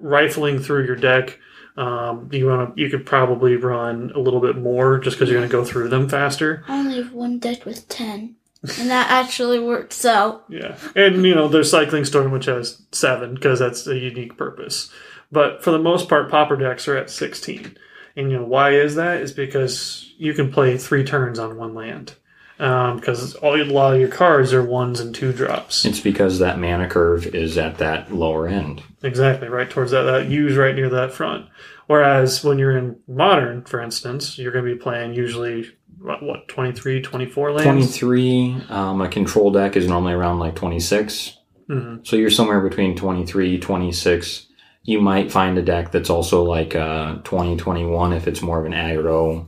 rifling 0.00 0.60
through 0.60 0.86
your 0.86 0.94
deck, 0.94 1.40
um, 1.76 2.28
you 2.30 2.46
want 2.46 2.76
to, 2.76 2.80
you 2.80 2.88
could 2.90 3.04
probably 3.04 3.56
run 3.56 4.12
a 4.14 4.20
little 4.20 4.40
bit 4.40 4.56
more 4.56 4.98
just 5.00 5.16
because 5.16 5.28
you're 5.28 5.40
going 5.40 5.50
to 5.50 5.52
go 5.52 5.64
through 5.64 5.88
them 5.88 6.08
faster. 6.08 6.62
I 6.68 6.78
only 6.78 7.02
have 7.02 7.12
one 7.12 7.40
deck 7.40 7.64
with 7.64 7.88
10. 7.88 8.36
and 8.78 8.88
that 8.88 9.10
actually 9.10 9.58
works 9.58 10.04
out. 10.04 10.44
Yeah, 10.48 10.76
and 10.94 11.24
you 11.24 11.34
know 11.34 11.48
there's 11.48 11.72
Cycling 11.72 12.04
Storm 12.04 12.30
which 12.30 12.46
has 12.46 12.82
seven 12.92 13.34
because 13.34 13.58
that's 13.58 13.84
a 13.88 13.96
unique 13.98 14.36
purpose. 14.36 14.92
But 15.30 15.62
for 15.62 15.70
the 15.70 15.78
most 15.78 16.08
part, 16.08 16.30
Pauper 16.30 16.56
decks 16.56 16.88
are 16.88 16.96
at 16.96 17.10
sixteen, 17.10 17.76
and 18.16 18.30
you 18.30 18.38
know 18.38 18.44
why 18.44 18.72
is 18.72 18.94
that? 18.94 19.20
Is 19.20 19.32
because 19.32 20.12
you 20.16 20.32
can 20.34 20.50
play 20.50 20.76
three 20.78 21.04
turns 21.04 21.38
on 21.38 21.56
one 21.56 21.74
land. 21.74 22.14
Because 22.58 23.36
all 23.36 23.54
a 23.54 23.62
lot 23.62 23.94
of 23.94 24.00
your 24.00 24.08
cards 24.08 24.52
are 24.52 24.64
ones 24.64 24.98
and 24.98 25.14
two 25.14 25.32
drops. 25.32 25.84
It's 25.84 26.00
because 26.00 26.40
that 26.40 26.58
mana 26.58 26.88
curve 26.88 27.26
is 27.26 27.56
at 27.56 27.78
that 27.78 28.12
lower 28.12 28.48
end. 28.48 28.82
Exactly, 29.04 29.48
right 29.48 29.70
towards 29.70 29.92
that, 29.92 30.02
that 30.02 30.26
use 30.26 30.56
right 30.56 30.74
near 30.74 30.88
that 30.88 31.12
front. 31.12 31.46
Whereas 31.86 32.42
when 32.42 32.58
you're 32.58 32.76
in 32.76 32.96
modern, 33.06 33.62
for 33.64 33.80
instance, 33.80 34.38
you're 34.38 34.50
going 34.50 34.64
to 34.64 34.74
be 34.74 34.78
playing 34.78 35.14
usually, 35.14 35.70
what, 36.00 36.20
what 36.20 36.48
23, 36.48 37.00
24 37.00 37.52
lands? 37.52 37.64
23, 37.96 38.56
um, 38.70 39.00
a 39.02 39.08
control 39.08 39.52
deck 39.52 39.76
is 39.76 39.86
normally 39.86 40.12
around 40.14 40.40
like 40.40 40.56
26. 40.56 41.38
Mhm. 41.70 42.04
So 42.04 42.16
you're 42.16 42.28
somewhere 42.28 42.60
between 42.60 42.96
23, 42.96 43.60
26. 43.60 44.47
You 44.88 45.02
might 45.02 45.30
find 45.30 45.58
a 45.58 45.62
deck 45.62 45.92
that's 45.92 46.08
also 46.08 46.44
like 46.44 46.74
uh, 46.74 47.16
20, 47.16 47.58
21 47.58 48.14
if 48.14 48.26
it's 48.26 48.40
more 48.40 48.58
of 48.58 48.64
an 48.64 48.72
aggro. 48.72 49.46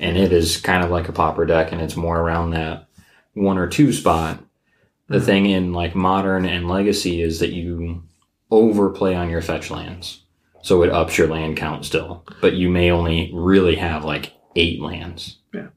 And 0.00 0.16
it 0.16 0.32
is 0.32 0.56
kind 0.56 0.82
of 0.82 0.90
like 0.90 1.08
a 1.08 1.12
Pauper 1.12 1.46
deck 1.46 1.70
and 1.70 1.80
it's 1.80 1.94
more 1.96 2.18
around 2.18 2.50
that 2.50 2.88
one 3.34 3.56
or 3.56 3.68
two 3.68 3.92
spot. 3.92 4.42
The 5.06 5.18
Mhm. 5.18 5.24
thing 5.24 5.46
in 5.46 5.72
like 5.72 5.94
modern 5.94 6.44
and 6.44 6.68
legacy 6.68 7.22
is 7.22 7.38
that 7.38 7.52
you 7.52 8.02
overplay 8.50 9.14
on 9.14 9.30
your 9.30 9.42
fetch 9.42 9.70
lands. 9.70 10.24
So 10.62 10.82
it 10.82 10.90
ups 10.90 11.16
your 11.16 11.28
land 11.28 11.56
count 11.56 11.84
still. 11.84 12.24
But 12.40 12.54
you 12.54 12.68
may 12.68 12.90
only 12.90 13.30
really 13.32 13.76
have 13.76 14.04
like 14.04 14.32
eight 14.56 14.80
lands. 14.82 15.36
Yeah, 15.54 15.68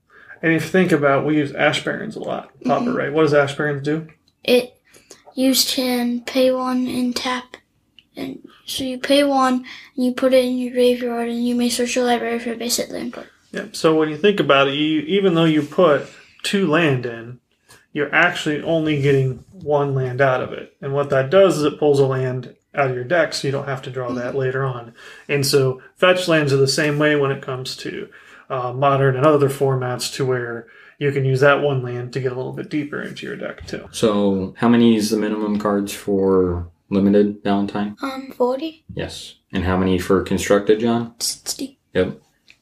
and 0.41 0.53
if 0.53 0.63
you 0.63 0.69
think 0.69 0.91
about, 0.91 1.23
we 1.23 1.37
use 1.37 1.53
Ash 1.53 1.83
Barrens 1.85 2.15
a 2.15 2.19
lot. 2.19 2.49
Pauper, 2.65 2.85
Mhm. 2.91 2.95
right? 2.97 3.13
What 3.13 3.21
does 3.23 3.33
Ash 3.35 3.55
Barrens 3.55 3.83
do? 3.83 4.07
It 4.43 4.73
you 5.35 5.53
can 5.55 6.21
pay 6.21 6.51
one 6.51 6.87
and 6.87 7.15
tap, 7.15 7.57
and 8.15 8.47
so 8.65 8.83
you 8.83 8.97
pay 8.97 9.23
one 9.23 9.65
and 9.95 10.05
you 10.05 10.13
put 10.13 10.33
it 10.33 10.45
in 10.45 10.57
your 10.57 10.73
graveyard, 10.73 11.29
and 11.29 11.45
you 11.45 11.55
may 11.55 11.69
search 11.69 11.95
your 11.95 12.05
library 12.05 12.39
for 12.39 12.53
a 12.53 12.57
basic 12.57 12.89
land 12.89 13.13
card. 13.13 13.29
Yeah. 13.51 13.67
So 13.71 13.95
when 13.95 14.09
you 14.09 14.17
think 14.17 14.39
about 14.39 14.67
it, 14.67 14.75
you 14.75 15.01
even 15.01 15.35
though 15.35 15.45
you 15.45 15.61
put 15.61 16.07
two 16.43 16.67
land 16.67 17.05
in, 17.05 17.39
you're 17.91 18.13
actually 18.13 18.61
only 18.63 19.01
getting 19.01 19.43
one 19.51 19.93
land 19.93 20.21
out 20.21 20.41
of 20.41 20.51
it. 20.51 20.75
And 20.81 20.93
what 20.93 21.09
that 21.11 21.29
does 21.29 21.57
is 21.57 21.63
it 21.63 21.79
pulls 21.79 21.99
a 21.99 22.05
land 22.05 22.55
out 22.75 22.89
of 22.89 22.95
your 22.95 23.03
deck, 23.03 23.33
so 23.33 23.47
you 23.47 23.51
don't 23.51 23.67
have 23.67 23.83
to 23.83 23.91
draw 23.91 24.11
that 24.13 24.35
later 24.35 24.63
on. 24.63 24.93
And 25.29 25.45
so 25.45 25.81
fetch 25.95 26.27
lands 26.27 26.51
are 26.51 26.57
the 26.57 26.67
same 26.67 26.97
way 26.97 27.15
when 27.15 27.31
it 27.31 27.43
comes 27.43 27.75
to 27.77 28.09
uh, 28.49 28.73
modern 28.73 29.15
and 29.15 29.25
other 29.25 29.49
formats, 29.49 30.13
to 30.15 30.25
where 30.25 30.67
you 30.97 31.11
can 31.11 31.25
use 31.25 31.41
that 31.41 31.61
one 31.61 31.83
land 31.83 32.13
to 32.13 32.19
get 32.19 32.31
a 32.31 32.35
little 32.35 32.53
bit 32.53 32.69
deeper 32.69 33.01
into 33.01 33.25
your 33.25 33.35
deck 33.35 33.65
too. 33.67 33.87
So, 33.91 34.55
how 34.57 34.69
many 34.69 34.95
is 34.95 35.11
the 35.11 35.17
minimum 35.17 35.59
cards 35.59 35.93
for 35.93 36.67
limited 36.89 37.43
Valentine? 37.43 37.95
Um, 38.01 38.31
40? 38.35 38.85
Yes. 38.93 39.35
And 39.51 39.63
how 39.63 39.77
many 39.77 39.97
for 39.99 40.21
constructed, 40.23 40.79
John? 40.79 41.13
Sixty. 41.19 41.79
Yep. 41.93 42.19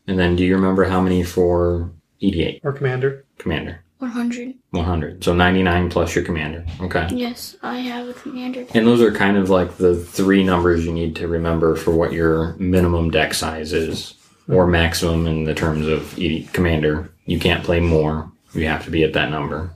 And 0.07 0.19
then 0.19 0.35
do 0.35 0.43
you 0.43 0.55
remember 0.55 0.83
how 0.85 0.99
many 1.01 1.23
for 1.23 1.91
EDH 2.21 2.59
Or 2.63 2.73
commander. 2.73 3.25
commander? 3.37 3.83
One 3.99 4.09
hundred. 4.11 4.55
100. 4.71 5.23
So 5.23 5.33
99 5.33 5.89
plus 5.91 6.15
your 6.15 6.23
commander. 6.23 6.65
Okay. 6.81 7.07
Yes, 7.11 7.55
I 7.61 7.77
have 7.79 8.09
a 8.09 8.13
commander. 8.13 8.65
And 8.73 8.87
those 8.87 8.99
are 8.99 9.11
kind 9.11 9.37
of 9.37 9.49
like 9.51 9.77
the 9.77 9.95
three 9.95 10.43
numbers 10.43 10.85
you 10.85 10.91
need 10.91 11.15
to 11.17 11.27
remember 11.27 11.75
for 11.75 11.91
what 11.91 12.11
your 12.11 12.53
minimum 12.57 13.11
deck 13.11 13.33
size 13.35 13.73
is, 13.73 14.15
or 14.49 14.65
maximum 14.65 15.27
in 15.27 15.43
the 15.43 15.53
terms 15.53 15.85
of 15.87 16.15
commander. 16.51 17.11
You 17.27 17.39
can't 17.39 17.63
play 17.63 17.79
more. 17.79 18.31
You 18.55 18.65
have 18.67 18.83
to 18.85 18.91
be 18.91 19.03
at 19.03 19.13
that 19.13 19.29
number. 19.29 19.69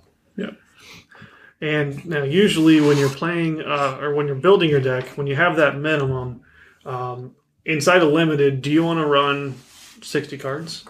And 1.65 2.05
now, 2.05 2.21
usually, 2.21 2.79
when 2.79 2.95
you're 2.99 3.09
playing 3.09 3.59
uh, 3.59 3.97
or 3.99 4.13
when 4.13 4.27
you're 4.27 4.35
building 4.35 4.69
your 4.69 4.79
deck, 4.79 5.07
when 5.17 5.25
you 5.25 5.35
have 5.35 5.55
that 5.55 5.75
minimum 5.75 6.41
um, 6.85 7.35
inside 7.65 8.03
a 8.03 8.05
limited, 8.05 8.61
do 8.61 8.69
you 8.69 8.83
want 8.83 8.99
to 8.99 9.07
run 9.07 9.55
60 10.03 10.37
cards? 10.37 10.85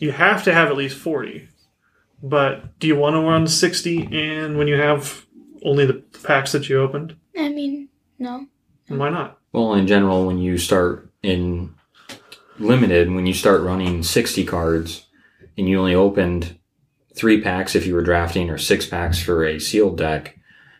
You 0.00 0.10
have 0.10 0.42
to 0.42 0.52
have 0.52 0.70
at 0.70 0.76
least 0.76 0.98
40. 0.98 1.48
But 2.20 2.80
do 2.80 2.88
you 2.88 2.96
want 2.96 3.14
to 3.14 3.20
run 3.20 3.46
60 3.46 4.08
and 4.10 4.58
when 4.58 4.66
you 4.66 4.74
have 4.74 5.24
only 5.62 5.86
the 5.86 6.02
packs 6.24 6.50
that 6.50 6.68
you 6.68 6.80
opened? 6.80 7.14
I 7.38 7.48
mean, 7.50 7.88
no. 8.18 8.44
And 8.88 8.98
why 8.98 9.10
not? 9.10 9.38
Well, 9.52 9.74
in 9.74 9.86
general, 9.86 10.26
when 10.26 10.38
you 10.38 10.58
start 10.58 11.12
in 11.22 11.76
limited, 12.58 13.14
when 13.14 13.26
you 13.26 13.34
start 13.34 13.62
running 13.62 14.02
60 14.02 14.44
cards 14.46 15.06
and 15.56 15.68
you 15.68 15.78
only 15.78 15.94
opened 15.94 16.58
three 17.16 17.40
packs 17.40 17.74
if 17.74 17.86
you 17.86 17.94
were 17.94 18.02
drafting 18.02 18.50
or 18.50 18.58
six 18.58 18.86
packs 18.86 19.18
for 19.18 19.44
a 19.44 19.58
sealed 19.58 19.96
deck, 19.96 20.38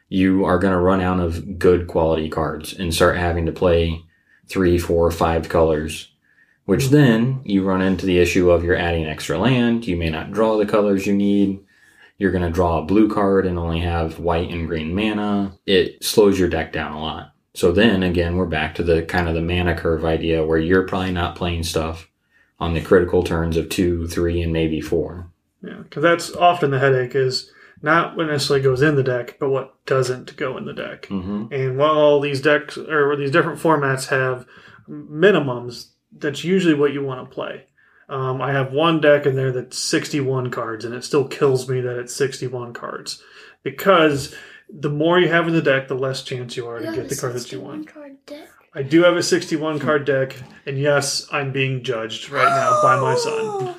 you 0.08 0.44
are 0.44 0.58
going 0.58 0.72
to 0.72 0.78
run 0.78 1.00
out 1.00 1.18
of 1.18 1.58
good 1.58 1.88
quality 1.88 2.28
cards 2.28 2.72
and 2.72 2.94
start 2.94 3.16
having 3.16 3.46
to 3.46 3.52
play 3.52 4.04
three, 4.46 4.78
four, 4.78 5.10
five 5.10 5.48
colors, 5.48 6.12
which 6.66 6.88
then 6.88 7.40
you 7.44 7.64
run 7.64 7.82
into 7.82 8.06
the 8.06 8.18
issue 8.18 8.50
of 8.50 8.62
you're 8.62 8.76
adding 8.76 9.06
extra 9.06 9.38
land. 9.38 9.86
You 9.86 9.96
may 9.96 10.10
not 10.10 10.30
draw 10.30 10.56
the 10.56 10.66
colors 10.66 11.06
you 11.06 11.14
need. 11.14 11.60
You're 12.18 12.30
going 12.30 12.44
to 12.44 12.50
draw 12.50 12.78
a 12.78 12.84
blue 12.84 13.08
card 13.12 13.46
and 13.46 13.58
only 13.58 13.80
have 13.80 14.18
white 14.18 14.50
and 14.50 14.68
green 14.68 14.94
mana. 14.94 15.58
It 15.66 16.04
slows 16.04 16.38
your 16.38 16.48
deck 16.48 16.72
down 16.72 16.92
a 16.92 17.00
lot. 17.00 17.32
So 17.54 17.72
then 17.72 18.02
again, 18.02 18.36
we're 18.36 18.46
back 18.46 18.74
to 18.76 18.82
the 18.82 19.02
kind 19.02 19.28
of 19.28 19.34
the 19.34 19.42
mana 19.42 19.74
curve 19.74 20.04
idea 20.04 20.44
where 20.44 20.58
you're 20.58 20.86
probably 20.86 21.12
not 21.12 21.36
playing 21.36 21.64
stuff 21.64 22.08
on 22.60 22.74
the 22.74 22.80
critical 22.80 23.22
turns 23.22 23.56
of 23.56 23.68
two, 23.68 24.06
three, 24.06 24.40
and 24.42 24.52
maybe 24.52 24.80
four. 24.80 25.30
Yeah, 25.66 25.82
because 25.82 26.02
that's 26.02 26.34
often 26.34 26.70
the 26.70 26.78
headache 26.78 27.14
is 27.14 27.50
not 27.82 28.16
what 28.16 28.26
necessarily 28.26 28.62
goes 28.62 28.82
in 28.82 28.96
the 28.96 29.02
deck, 29.02 29.36
but 29.38 29.50
what 29.50 29.84
doesn't 29.86 30.36
go 30.36 30.56
in 30.56 30.64
the 30.64 30.72
deck. 30.72 31.02
Mm-hmm. 31.02 31.52
And 31.52 31.76
while 31.76 31.96
all 31.96 32.20
these 32.20 32.40
decks 32.40 32.78
or 32.78 33.16
these 33.16 33.30
different 33.30 33.60
formats 33.60 34.08
have 34.08 34.46
minimums, 34.88 35.90
that's 36.16 36.44
usually 36.44 36.74
what 36.74 36.92
you 36.92 37.02
want 37.02 37.28
to 37.28 37.34
play. 37.34 37.66
Um, 38.08 38.40
I 38.40 38.52
have 38.52 38.72
one 38.72 39.00
deck 39.00 39.26
in 39.26 39.34
there 39.34 39.52
that's 39.52 39.78
61 39.78 40.50
cards, 40.50 40.84
and 40.84 40.94
it 40.94 41.04
still 41.04 41.26
kills 41.26 41.68
me 41.68 41.80
that 41.80 41.98
it's 41.98 42.14
61 42.14 42.72
cards 42.72 43.22
because 43.62 44.34
the 44.70 44.90
more 44.90 45.18
you 45.18 45.28
have 45.28 45.48
in 45.48 45.54
the 45.54 45.62
deck, 45.62 45.88
the 45.88 45.94
less 45.94 46.22
chance 46.22 46.56
you 46.56 46.68
are 46.68 46.78
to 46.78 46.92
get 46.92 47.08
the 47.08 47.16
card 47.16 47.34
that 47.34 47.50
you 47.50 47.60
want. 47.60 47.88
Card 47.88 48.16
deck. 48.26 48.48
I 48.74 48.82
do 48.82 49.02
have 49.04 49.16
a 49.16 49.22
61 49.22 49.78
card 49.78 50.04
deck, 50.04 50.36
and 50.66 50.78
yes, 50.78 51.26
I'm 51.32 51.50
being 51.50 51.82
judged 51.82 52.30
right 52.30 52.48
now 52.48 52.82
by 52.82 53.00
my 53.00 53.16
son. 53.16 53.74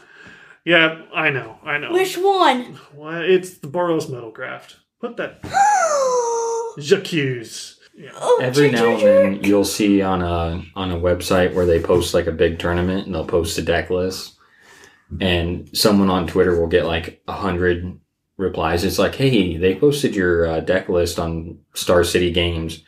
Yeah, 0.68 1.04
I 1.16 1.30
know, 1.30 1.56
I 1.64 1.78
know. 1.78 1.94
Which 1.94 2.18
one? 2.18 2.78
Well, 2.94 3.22
it's 3.22 3.60
the 3.60 3.70
Boros 3.70 4.08
Metalcraft. 4.10 4.76
Put 5.00 5.16
that 5.16 5.42
J'accuse. 6.78 7.80
Yeah. 7.98 8.12
Oh, 8.16 8.40
Every 8.44 8.72
jerk, 8.72 8.80
now 8.82 8.88
and 8.96 9.02
then 9.02 9.36
jerk. 9.36 9.46
you'll 9.46 9.64
see 9.64 10.02
on 10.02 10.22
a 10.22 10.62
on 10.76 10.92
a 10.92 10.98
website 10.98 11.54
where 11.54 11.66
they 11.66 11.80
post 11.82 12.14
like 12.14 12.28
a 12.28 12.34
big 12.34 12.60
tournament 12.60 13.06
and 13.06 13.16
they'll 13.16 13.26
post 13.26 13.58
a 13.58 13.62
deck 13.62 13.90
list, 13.90 14.36
and 15.22 15.70
someone 15.76 16.10
on 16.10 16.28
Twitter 16.28 16.60
will 16.60 16.68
get 16.68 16.86
like 16.86 17.22
a 17.30 17.34
hundred 17.34 17.98
replies. 18.36 18.84
It's 18.84 19.00
like, 19.00 19.16
hey, 19.16 19.56
they 19.56 19.74
posted 19.74 20.16
your 20.16 20.46
uh, 20.48 20.60
deck 20.60 20.90
list 20.90 21.18
on 21.18 21.60
Star 21.76 22.04
City 22.04 22.30
Games, 22.34 22.84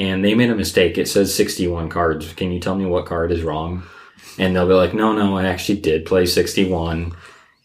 and 0.00 0.24
they 0.24 0.34
made 0.34 0.50
a 0.50 0.56
mistake. 0.56 0.98
It 0.98 1.06
says 1.06 1.32
sixty 1.32 1.68
one 1.68 1.88
cards. 1.90 2.32
Can 2.32 2.50
you 2.50 2.58
tell 2.58 2.74
me 2.74 2.86
what 2.86 3.06
card 3.06 3.30
is 3.30 3.44
wrong? 3.44 3.84
And 4.38 4.54
they'll 4.54 4.68
be 4.68 4.74
like, 4.74 4.94
no, 4.94 5.12
no, 5.12 5.36
I 5.36 5.46
actually 5.46 5.80
did 5.80 6.06
play 6.06 6.24
sixty 6.26 6.68
one, 6.68 7.12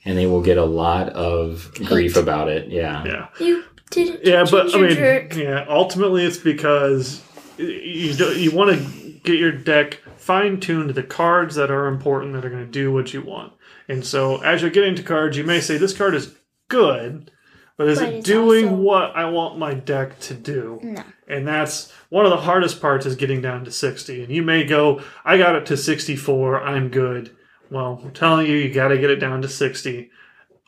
and 0.04 0.18
they 0.18 0.26
will 0.26 0.42
get 0.42 0.58
a 0.58 0.66
lot 0.66 1.10
of 1.10 1.72
grief 1.86 2.18
about 2.18 2.50
it. 2.50 2.70
Yeah. 2.70 3.04
Yeah. 3.06 3.28
You 3.40 3.64
did 3.92 4.16
it. 4.16 4.22
Yeah, 4.24 4.46
but 4.50 4.74
I 4.76 4.82
mean, 4.82 4.96
jerk. 4.96 5.36
yeah. 5.36 5.66
Ultimately, 5.70 6.26
it's 6.26 6.38
because 6.38 7.24
you 7.58 8.14
do, 8.14 8.38
you 8.38 8.52
want 8.52 8.78
to 8.78 9.20
get 9.24 9.40
your 9.40 9.52
deck 9.52 10.02
fine 10.18 10.60
tuned 10.60 10.90
to 10.90 10.94
the 10.94 11.04
cards 11.04 11.56
that 11.56 11.72
are 11.72 11.88
important 11.88 12.34
that 12.34 12.46
are 12.46 12.50
going 12.50 12.66
to 12.66 12.72
do 12.72 12.92
what 12.92 13.14
you 13.14 13.22
want. 13.22 13.54
And 13.88 14.06
so, 14.06 14.42
as 14.42 14.62
you're 14.62 14.72
getting 14.72 14.96
to 14.96 15.04
cards, 15.04 15.38
you 15.38 15.44
may 15.44 15.62
say 15.62 15.78
this 15.78 15.96
card 15.96 16.16
is 16.16 16.34
good, 16.68 17.32
but 17.78 17.88
is 17.88 18.00
But 18.00 18.10
it 18.14 18.24
doing 18.24 18.70
also- 18.70 18.82
what 18.82 19.16
I 19.16 19.26
want 19.30 19.58
my 19.58 19.74
deck 19.74 20.20
to 20.22 20.34
do? 20.34 20.80
No. 20.82 21.04
And 21.28 21.48
that's 21.48 21.92
one 22.10 22.26
of 22.26 22.32
the 22.32 22.38
hardest 22.38 22.80
parts 22.82 23.06
is 23.06 23.16
getting 23.16 23.42
down 23.42 23.66
to 23.66 23.72
60. 23.72 24.24
And 24.24 24.32
you 24.32 24.44
may 24.44 24.64
go, 24.64 25.02
I 25.26 25.38
got 25.38 25.56
it 25.56 25.66
to 25.68 25.78
64, 25.78 26.62
I'm 26.62 26.90
good. 26.90 27.32
Well, 27.72 28.00
I'm 28.04 28.12
telling 28.12 28.46
you, 28.48 28.56
you 28.58 28.72
got 28.74 28.90
to 28.90 28.98
get 28.98 29.10
it 29.10 29.16
down 29.18 29.42
to 29.42 29.48
60 29.50 30.12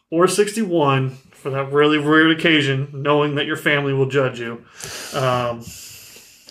or 0.09 0.27
61 0.27 1.11
for 1.31 1.51
that 1.51 1.71
really 1.71 1.97
rare 1.99 2.29
occasion, 2.29 2.89
knowing 2.91 3.35
that 3.35 3.45
your 3.45 3.55
family 3.55 3.93
will 3.93 4.07
judge 4.09 4.39
you. 4.39 4.63
Um, 5.13 5.59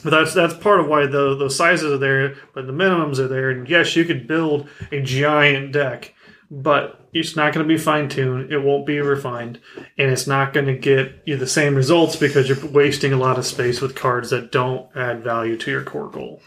but 0.05 0.11
that's 0.11 0.35
that's 0.35 0.55
part 0.55 0.79
of 0.79 0.87
why 0.87 1.07
the 1.07 1.35
those 1.37 1.57
sizes 1.57 1.91
are 1.91 1.99
there, 1.99 2.37
but 2.55 2.67
the 2.69 2.73
minimums 2.73 3.19
are 3.19 3.27
there. 3.27 3.51
And 3.51 3.69
yes, 3.69 3.97
you 3.97 4.05
could 4.05 4.29
build 4.29 4.69
a 4.93 5.03
giant 5.03 5.73
deck, 5.73 6.15
but 6.51 7.09
it's 7.13 7.37
not 7.37 7.53
going 7.53 7.67
to 7.67 7.75
be 7.75 7.79
fine 7.79 8.09
tuned. 8.09 8.53
It 8.53 8.59
won't 8.59 8.87
be 8.87 8.99
refined, 9.01 9.61
and 9.99 10.11
it's 10.11 10.27
not 10.27 10.53
going 10.53 10.67
to 10.67 10.77
get 10.77 11.23
you 11.25 11.37
the 11.37 11.47
same 11.47 11.75
results 11.75 12.17
because 12.17 12.49
you're 12.49 12.67
wasting 12.67 13.13
a 13.13 13.17
lot 13.19 13.39
of 13.39 13.47
space 13.47 13.81
with 13.81 13.95
cards 13.95 14.31
that 14.31 14.53
don't 14.53 14.89
add 14.97 15.25
value 15.25 15.57
to 15.59 15.71
your 15.71 15.83
core 15.83 16.11
goal. 16.11 16.41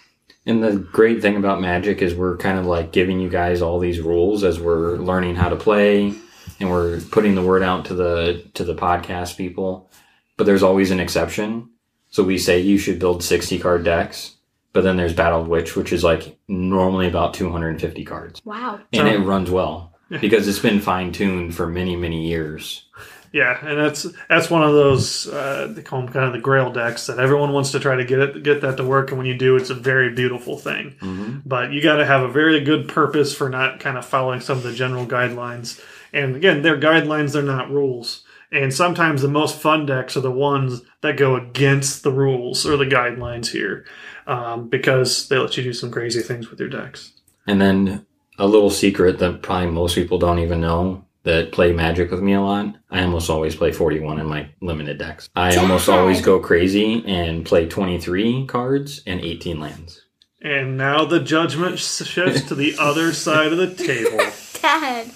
And 0.46 0.64
the 0.64 0.78
great 0.78 1.22
thing 1.22 1.36
about 1.36 1.62
Magic 1.62 2.02
is 2.02 2.16
we're 2.16 2.38
kind 2.38 2.58
of 2.58 2.66
like 2.66 2.92
giving 2.92 3.20
you 3.20 3.30
guys 3.30 3.62
all 3.62 3.78
these 3.80 4.00
rules 4.00 4.44
as 4.44 4.60
we're 4.60 4.96
learning 4.98 5.36
how 5.36 5.50
to 5.50 5.56
play. 5.56 6.14
and 6.60 6.70
we're 6.70 7.00
putting 7.12 7.36
the 7.36 7.42
word 7.44 7.64
out 7.64 7.86
to 7.86 7.94
the 7.94 8.44
to 8.54 8.64
the 8.64 8.76
podcast 8.76 9.38
people, 9.38 9.90
but 10.38 10.46
there's 10.46 10.64
always 10.64 10.92
an 10.92 11.00
exception. 11.00 11.70
So 12.10 12.24
we 12.24 12.38
say 12.38 12.60
you 12.60 12.78
should 12.78 13.00
build 13.00 13.24
60 13.24 13.60
card 13.60 13.84
decks, 13.84 14.36
but 14.74 14.84
then 14.84 14.98
there's 14.98 15.14
Battle 15.14 15.44
Witch, 15.44 15.76
which 15.76 15.92
is 15.94 16.04
like 16.04 16.38
normally 16.48 17.08
about 17.08 17.34
250 17.34 18.06
cards, 18.06 18.42
Wow. 18.46 18.80
and 18.94 19.08
So- 19.08 19.14
it 19.14 19.20
runs 19.20 19.50
well 19.52 19.94
because 20.22 20.48
it's 20.48 20.60
been 20.60 20.80
fine 20.80 21.12
tuned 21.12 21.54
for 21.56 21.68
many 21.68 21.96
many 21.96 22.28
years. 22.28 22.86
Yeah, 23.32 23.60
and 23.64 23.78
that's 23.78 24.08
that's 24.28 24.50
one 24.50 24.64
of 24.64 24.74
those 24.74 25.28
uh, 25.28 25.68
they 25.70 25.84
call 25.84 26.02
them 26.02 26.12
kind 26.12 26.26
of 26.26 26.34
the 26.34 26.40
Grail 26.40 26.72
decks 26.72 27.06
that 27.06 27.20
everyone 27.20 27.52
wants 27.54 27.72
to 27.74 27.80
try 27.80 27.96
to 27.96 28.04
get 28.04 28.18
it 28.20 28.42
get 28.44 28.62
that 28.62 28.78
to 28.78 28.84
work, 28.84 29.10
and 29.12 29.20
when 29.20 29.28
you 29.28 29.38
do, 29.38 29.56
it's 29.56 29.70
a 29.70 29.76
very 29.76 30.10
beautiful 30.16 30.58
thing. 30.58 30.96
hmm 31.00 31.38
But 31.46 31.72
you 31.72 31.80
got 31.80 31.98
to 31.98 32.06
have 32.08 32.24
a 32.24 32.28
very 32.32 32.60
good 32.62 32.88
purpose 32.88 33.36
for 33.36 33.48
not 33.48 33.80
kind 33.80 34.00
of 34.00 34.06
following 34.06 34.40
some 34.40 34.58
of 34.58 34.64
the 34.64 34.74
general 34.74 35.06
guidelines. 35.06 35.80
And 36.12 36.36
again, 36.36 36.64
they're 36.64 36.80
guidelines; 36.80 37.34
they're 37.34 37.44
not 37.44 37.70
rules. 37.70 38.24
And 38.52 38.74
sometimes 38.74 39.22
the 39.22 39.28
most 39.28 39.60
fun 39.60 39.86
decks 39.86 40.18
are 40.18 40.22
the 40.22 40.32
ones 40.32 40.82
that 41.02 41.18
go 41.18 41.36
against 41.36 42.04
the 42.04 42.12
rules 42.12 42.66
or 42.66 42.78
the 42.78 42.86
guidelines 42.86 43.48
here, 43.48 43.86
um, 44.26 44.70
because 44.70 45.28
they 45.28 45.38
let 45.38 45.56
you 45.56 45.64
do 45.64 45.74
some 45.74 45.92
crazy 45.92 46.22
things 46.22 46.50
with 46.50 46.60
your 46.60 46.70
decks. 46.70 47.14
And 47.46 47.62
then 47.62 48.06
a 48.40 48.48
little 48.48 48.70
secret 48.72 49.20
that 49.20 49.44
probably 49.44 49.70
most 49.70 49.96
people 49.96 50.18
don't 50.18 50.40
even 50.40 50.62
know 50.62 51.06
that 51.24 51.52
play 51.52 51.74
Magic 51.74 52.10
with 52.10 52.22
me 52.22 52.34
a 52.34 52.42
lot. 52.42 52.76
I 52.90 53.04
almost 53.04 53.30
always 53.30 53.56
play 53.56 53.72
41 53.72 54.20
in 54.20 54.26
my 54.26 54.50
limited 54.62 54.98
decks. 54.98 55.30
I 55.36 55.56
almost 55.58 55.90
always 55.90 56.22
go 56.22 56.40
crazy 56.40 57.04
and 57.06 57.46
play 57.46 57.68
23 57.68 58.48
cards 58.48 59.02
and 59.06 59.20
18 59.20 59.60
lands. 59.60 60.06
And 60.42 60.78
now 60.78 61.04
the 61.06 61.20
judgment 61.20 61.78
shifts 61.80 62.44
to 62.44 62.56
the 62.56 62.76
other 62.80 63.14
side 63.14 63.52
of 63.52 63.58
the 63.58 63.76
table. 63.76 64.18
Dad. 64.62 65.12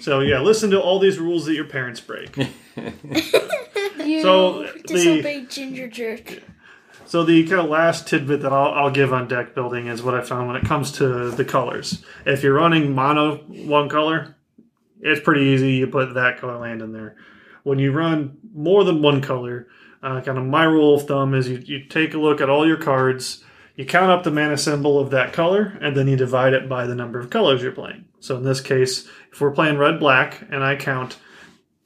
So 0.00 0.20
yeah, 0.20 0.40
listen 0.40 0.70
to 0.70 0.80
all 0.80 0.98
these 0.98 1.18
rules 1.18 1.44
that 1.46 1.54
your 1.54 1.66
parents 1.66 2.00
break. 2.00 2.36
You 4.04 4.22
So, 4.22 4.66
the- 4.86 5.46
Ginger 5.48 5.88
Jerk. 5.88 6.42
So 7.06 7.24
the 7.24 7.42
kind 7.46 7.60
of 7.60 7.68
last 7.68 8.06
tidbit 8.06 8.42
that 8.42 8.52
I'll, 8.52 8.72
I'll 8.72 8.90
give 8.90 9.12
on 9.12 9.26
deck 9.26 9.54
building 9.54 9.88
is 9.88 10.02
what 10.02 10.14
I 10.14 10.20
found 10.22 10.46
when 10.46 10.56
it 10.56 10.64
comes 10.64 10.92
to 10.92 11.30
the 11.32 11.44
colors. 11.44 12.04
If 12.24 12.42
you're 12.42 12.54
running 12.54 12.94
mono 12.94 13.38
one 13.48 13.88
color, 13.88 14.36
it's 15.00 15.20
pretty 15.20 15.42
easy. 15.46 15.72
You 15.72 15.88
put 15.88 16.14
that 16.14 16.38
color 16.38 16.58
land 16.58 16.82
in 16.82 16.92
there. 16.92 17.16
When 17.64 17.78
you 17.80 17.90
run 17.92 18.38
more 18.54 18.84
than 18.84 19.02
one 19.02 19.20
color, 19.22 19.66
uh, 20.02 20.20
kind 20.20 20.38
of 20.38 20.44
my 20.44 20.64
rule 20.64 20.94
of 20.94 21.06
thumb 21.06 21.34
is 21.34 21.48
you, 21.48 21.58
you 21.64 21.84
take 21.84 22.14
a 22.14 22.18
look 22.18 22.40
at 22.40 22.48
all 22.48 22.66
your 22.66 22.76
cards, 22.76 23.42
you 23.74 23.84
count 23.84 24.10
up 24.10 24.22
the 24.22 24.30
mana 24.30 24.56
symbol 24.56 24.98
of 24.98 25.10
that 25.10 25.32
color, 25.32 25.76
and 25.80 25.96
then 25.96 26.06
you 26.06 26.16
divide 26.16 26.52
it 26.52 26.68
by 26.68 26.86
the 26.86 26.94
number 26.94 27.18
of 27.18 27.28
colors 27.28 27.60
you're 27.60 27.72
playing. 27.72 28.04
So 28.20 28.36
in 28.36 28.44
this 28.44 28.60
case, 28.60 29.08
if 29.32 29.40
we're 29.40 29.50
playing 29.50 29.78
red 29.78 29.98
black 29.98 30.42
and 30.50 30.62
I 30.62 30.76
count 30.76 31.16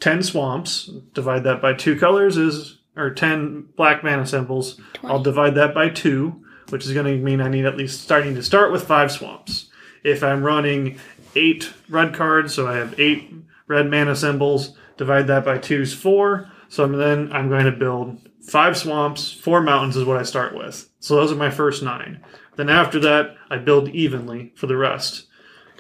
10 0.04 0.22
swamps, 0.22 0.90
divide 1.14 1.44
that 1.44 1.62
by 1.62 1.72
two 1.72 1.98
colors 1.98 2.36
is 2.36 2.76
or 2.94 3.08
10 3.08 3.70
black 3.74 4.04
mana 4.04 4.26
symbols. 4.26 4.78
I'll 5.02 5.22
divide 5.22 5.54
that 5.54 5.72
by 5.72 5.88
two, 5.88 6.44
which 6.68 6.84
is 6.84 6.92
going 6.92 7.06
to 7.06 7.24
mean 7.24 7.40
I 7.40 7.48
need 7.48 7.64
at 7.64 7.78
least 7.78 8.02
starting 8.02 8.34
to 8.34 8.42
start 8.42 8.70
with 8.70 8.86
five 8.86 9.10
swamps. 9.10 9.70
If 10.02 10.22
I'm 10.22 10.42
running 10.42 10.98
eight 11.34 11.72
red 11.88 12.12
cards, 12.12 12.52
so 12.52 12.68
I 12.68 12.76
have 12.76 13.00
eight 13.00 13.32
red 13.66 13.90
mana 13.90 14.14
symbols, 14.14 14.76
divide 14.98 15.26
that 15.28 15.42
by 15.42 15.56
two 15.56 15.80
is 15.80 15.94
four. 15.94 16.52
So 16.68 16.86
then 16.86 17.32
I'm 17.32 17.48
going 17.48 17.64
to 17.64 17.72
build 17.72 18.28
five 18.42 18.76
swamps, 18.76 19.32
four 19.32 19.62
mountains 19.62 19.96
is 19.96 20.04
what 20.04 20.18
I 20.18 20.24
start 20.24 20.54
with. 20.54 20.86
So 21.00 21.16
those 21.16 21.32
are 21.32 21.36
my 21.36 21.50
first 21.50 21.82
nine. 21.82 22.22
Then 22.56 22.68
after 22.68 23.00
that, 23.00 23.36
I 23.48 23.56
build 23.56 23.88
evenly 23.88 24.52
for 24.54 24.66
the 24.66 24.76
rest 24.76 25.28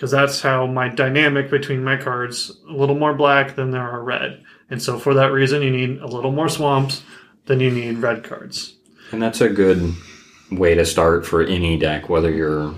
because 0.04 0.10
that's 0.10 0.42
how 0.42 0.66
my 0.66 0.86
dynamic 0.86 1.48
between 1.48 1.82
my 1.82 1.96
cards 1.96 2.52
a 2.68 2.72
little 2.74 2.94
more 2.94 3.14
black 3.14 3.56
than 3.56 3.70
there 3.70 3.88
are 3.88 4.02
red. 4.02 4.44
And 4.68 4.82
so 4.82 4.98
for 4.98 5.14
that 5.14 5.32
reason, 5.32 5.62
you 5.62 5.70
need 5.70 5.98
a 6.02 6.06
little 6.06 6.30
more 6.30 6.50
swamps 6.50 7.02
than 7.46 7.58
you 7.58 7.70
need 7.70 7.96
red 7.96 8.22
cards. 8.22 8.76
And 9.12 9.22
that's 9.22 9.40
a 9.40 9.48
good 9.48 9.94
way 10.50 10.74
to 10.74 10.84
start 10.84 11.24
for 11.24 11.42
any 11.42 11.78
deck, 11.78 12.10
whether 12.10 12.30
you're 12.30 12.74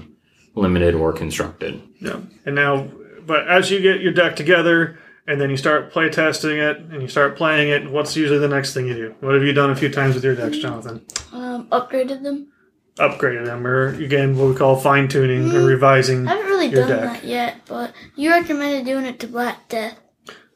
limited 0.54 0.94
or 0.94 1.12
constructed. 1.12 1.82
Yeah. 2.00 2.20
And 2.44 2.54
now, 2.54 2.88
but 3.26 3.48
as 3.48 3.72
you 3.72 3.80
get 3.80 4.00
your 4.00 4.12
deck 4.12 4.36
together 4.36 4.96
and 5.26 5.40
then 5.40 5.50
you 5.50 5.56
start 5.56 5.90
play 5.90 6.08
testing 6.10 6.58
it 6.58 6.76
and 6.78 7.02
you 7.02 7.08
start 7.08 7.36
playing 7.36 7.70
it, 7.70 7.90
what's 7.90 8.16
usually 8.16 8.38
the 8.38 8.46
next 8.46 8.72
thing 8.72 8.86
you 8.86 8.94
do? 8.94 9.14
What 9.18 9.34
have 9.34 9.42
you 9.42 9.52
done 9.52 9.70
a 9.70 9.76
few 9.76 9.88
times 9.88 10.14
with 10.14 10.22
your 10.22 10.36
decks, 10.36 10.58
Jonathan? 10.58 11.04
Um, 11.32 11.66
upgraded 11.70 12.22
them. 12.22 12.52
Upgraded 12.96 13.44
them, 13.44 13.66
or 13.66 13.88
again, 13.88 14.38
what 14.38 14.48
we 14.48 14.54
call 14.54 14.76
fine 14.76 15.08
tuning 15.08 15.54
or 15.54 15.66
revising. 15.66 16.26
I 16.26 16.30
haven't 16.30 16.46
really 16.46 16.70
done 16.70 16.88
deck. 16.88 17.00
that 17.00 17.24
yet, 17.24 17.56
but 17.66 17.92
you 18.14 18.30
recommended 18.30 18.86
doing 18.86 19.04
it 19.04 19.20
to 19.20 19.28
Black 19.28 19.68
Death. 19.68 19.98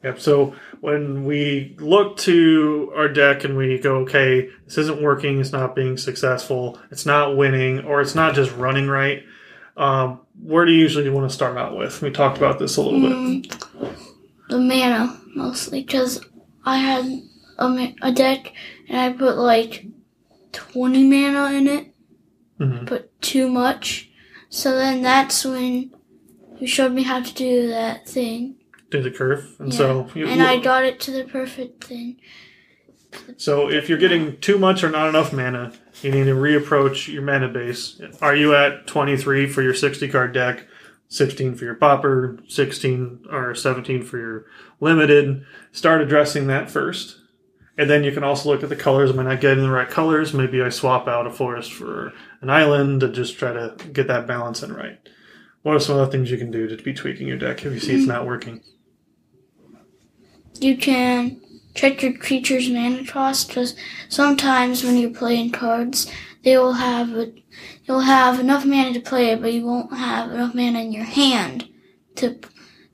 Yep. 0.03 0.19
So 0.19 0.55
when 0.79 1.25
we 1.25 1.75
look 1.79 2.17
to 2.17 2.91
our 2.95 3.07
deck 3.07 3.43
and 3.43 3.55
we 3.55 3.77
go, 3.77 3.97
okay, 3.97 4.49
this 4.65 4.79
isn't 4.79 5.01
working, 5.01 5.39
it's 5.39 5.51
not 5.51 5.75
being 5.75 5.97
successful, 5.97 6.79
it's 6.89 7.05
not 7.05 7.37
winning, 7.37 7.85
or 7.85 8.01
it's 8.01 8.15
not 8.15 8.33
just 8.33 8.51
running 8.55 8.87
right, 8.87 9.23
um, 9.77 10.21
where 10.41 10.65
do 10.65 10.71
you 10.71 10.79
usually 10.79 11.09
want 11.09 11.29
to 11.29 11.33
start 11.33 11.57
out 11.57 11.77
with? 11.77 12.01
We 12.01 12.11
talked 12.11 12.37
about 12.37 12.59
this 12.59 12.77
a 12.77 12.81
little 12.81 12.99
bit. 12.99 13.11
Mm, 13.11 13.95
the 14.49 14.57
mana 14.57 15.19
mostly 15.35 15.81
because 15.81 16.19
I 16.65 16.77
had 16.77 17.05
a, 17.57 17.95
a 18.01 18.11
deck 18.11 18.53
and 18.89 18.99
I 18.99 19.13
put 19.13 19.37
like 19.37 19.85
20 20.51 21.03
mana 21.03 21.55
in 21.55 21.67
it, 21.67 21.90
Mhm. 22.61 22.85
put 22.87 23.21
too 23.21 23.47
much. 23.49 24.09
So 24.49 24.75
then 24.75 25.01
that's 25.01 25.43
when 25.45 25.91
you 26.59 26.67
showed 26.67 26.91
me 26.93 27.03
how 27.03 27.21
to 27.21 27.33
do 27.33 27.67
that 27.69 28.07
thing. 28.07 28.55
Do 28.89 29.01
the 29.01 29.11
curve, 29.11 29.55
and 29.59 29.71
Yeah. 29.71 29.77
so 29.77 30.09
you, 30.13 30.27
and 30.27 30.41
I 30.41 30.57
got 30.59 30.83
it 30.83 30.99
to 31.01 31.11
the 31.11 31.23
perfect 31.23 31.83
thing. 31.85 32.17
So 33.37 33.69
if 33.69 33.89
you're 33.89 33.97
getting 33.97 34.37
too 34.39 34.57
much 34.57 34.83
or 34.83 34.89
not 34.89 35.09
enough 35.09 35.33
mana, 35.33 35.73
you 36.01 36.11
need 36.11 36.25
to 36.25 36.33
reapproach 36.35 37.11
your 37.11 37.21
mana 37.23 37.47
base. 37.49 37.99
Are 38.21 38.35
you 38.35 38.53
at 38.55 38.87
23 38.87 39.47
for 39.47 39.61
your 39.61 39.73
60 39.73 40.07
card 40.07 40.33
deck, 40.33 40.65
16 41.09 41.55
for 41.55 41.65
your 41.65 41.73
Pauper, 41.75 42.37
16 42.47 43.19
or 43.29 43.53
17 43.55 44.03
for 44.03 44.17
your 44.17 44.45
limited? 44.79 45.43
Start 45.71 46.01
addressing 46.01 46.47
that 46.47 46.69
first. 46.71 47.17
And 47.77 47.89
then 47.89 48.03
you 48.03 48.11
can 48.11 48.23
also 48.23 48.49
look 48.49 48.63
at 48.63 48.69
the 48.69 48.75
colors. 48.75 49.11
Am 49.11 49.19
I 49.19 49.23
not 49.23 49.41
getting 49.41 49.63
the 49.63 49.69
right 49.69 49.89
colors? 49.89 50.33
Maybe 50.33 50.61
I 50.61 50.69
swap 50.69 51.07
out 51.07 51.25
a 51.25 51.31
forest 51.31 51.71
for 51.71 52.13
an 52.41 52.49
island 52.49 52.99
to 52.99 53.09
just 53.09 53.37
try 53.37 53.53
to 53.53 53.75
get 53.91 54.07
that 54.07 54.27
balance 54.27 54.61
in 54.61 54.73
right. 54.73 54.99
What 55.63 55.75
are 55.75 55.79
some 55.79 55.97
other 55.97 56.11
things 56.11 56.31
you 56.31 56.37
can 56.37 56.51
do 56.51 56.67
to 56.67 56.83
be 56.83 56.93
tweaking 56.93 57.27
your 57.27 57.37
deck 57.37 57.63
if 57.65 57.73
you 57.73 57.79
see 57.79 57.93
it's 57.93 58.03
hmm. 58.03 58.11
not 58.11 58.25
working? 58.25 58.61
You 60.59 60.77
can 60.77 61.41
check 61.73 62.01
your 62.01 62.13
creature's 62.13 62.69
mana 62.69 63.05
cost 63.05 63.47
because 63.47 63.75
sometimes 64.09 64.83
when 64.83 64.97
you're 64.97 65.11
playing 65.11 65.51
cards, 65.51 66.11
they 66.43 66.57
will 66.57 66.73
have 66.73 67.11
a, 67.15 67.31
you'll 67.85 68.01
have 68.01 68.39
enough 68.39 68.65
mana 68.65 68.93
to 68.93 68.99
play 68.99 69.31
it, 69.31 69.41
but 69.41 69.53
you 69.53 69.65
won't 69.65 69.95
have 69.95 70.31
enough 70.31 70.53
mana 70.53 70.81
in 70.81 70.91
your 70.91 71.05
hand 71.05 71.69
to 72.15 72.39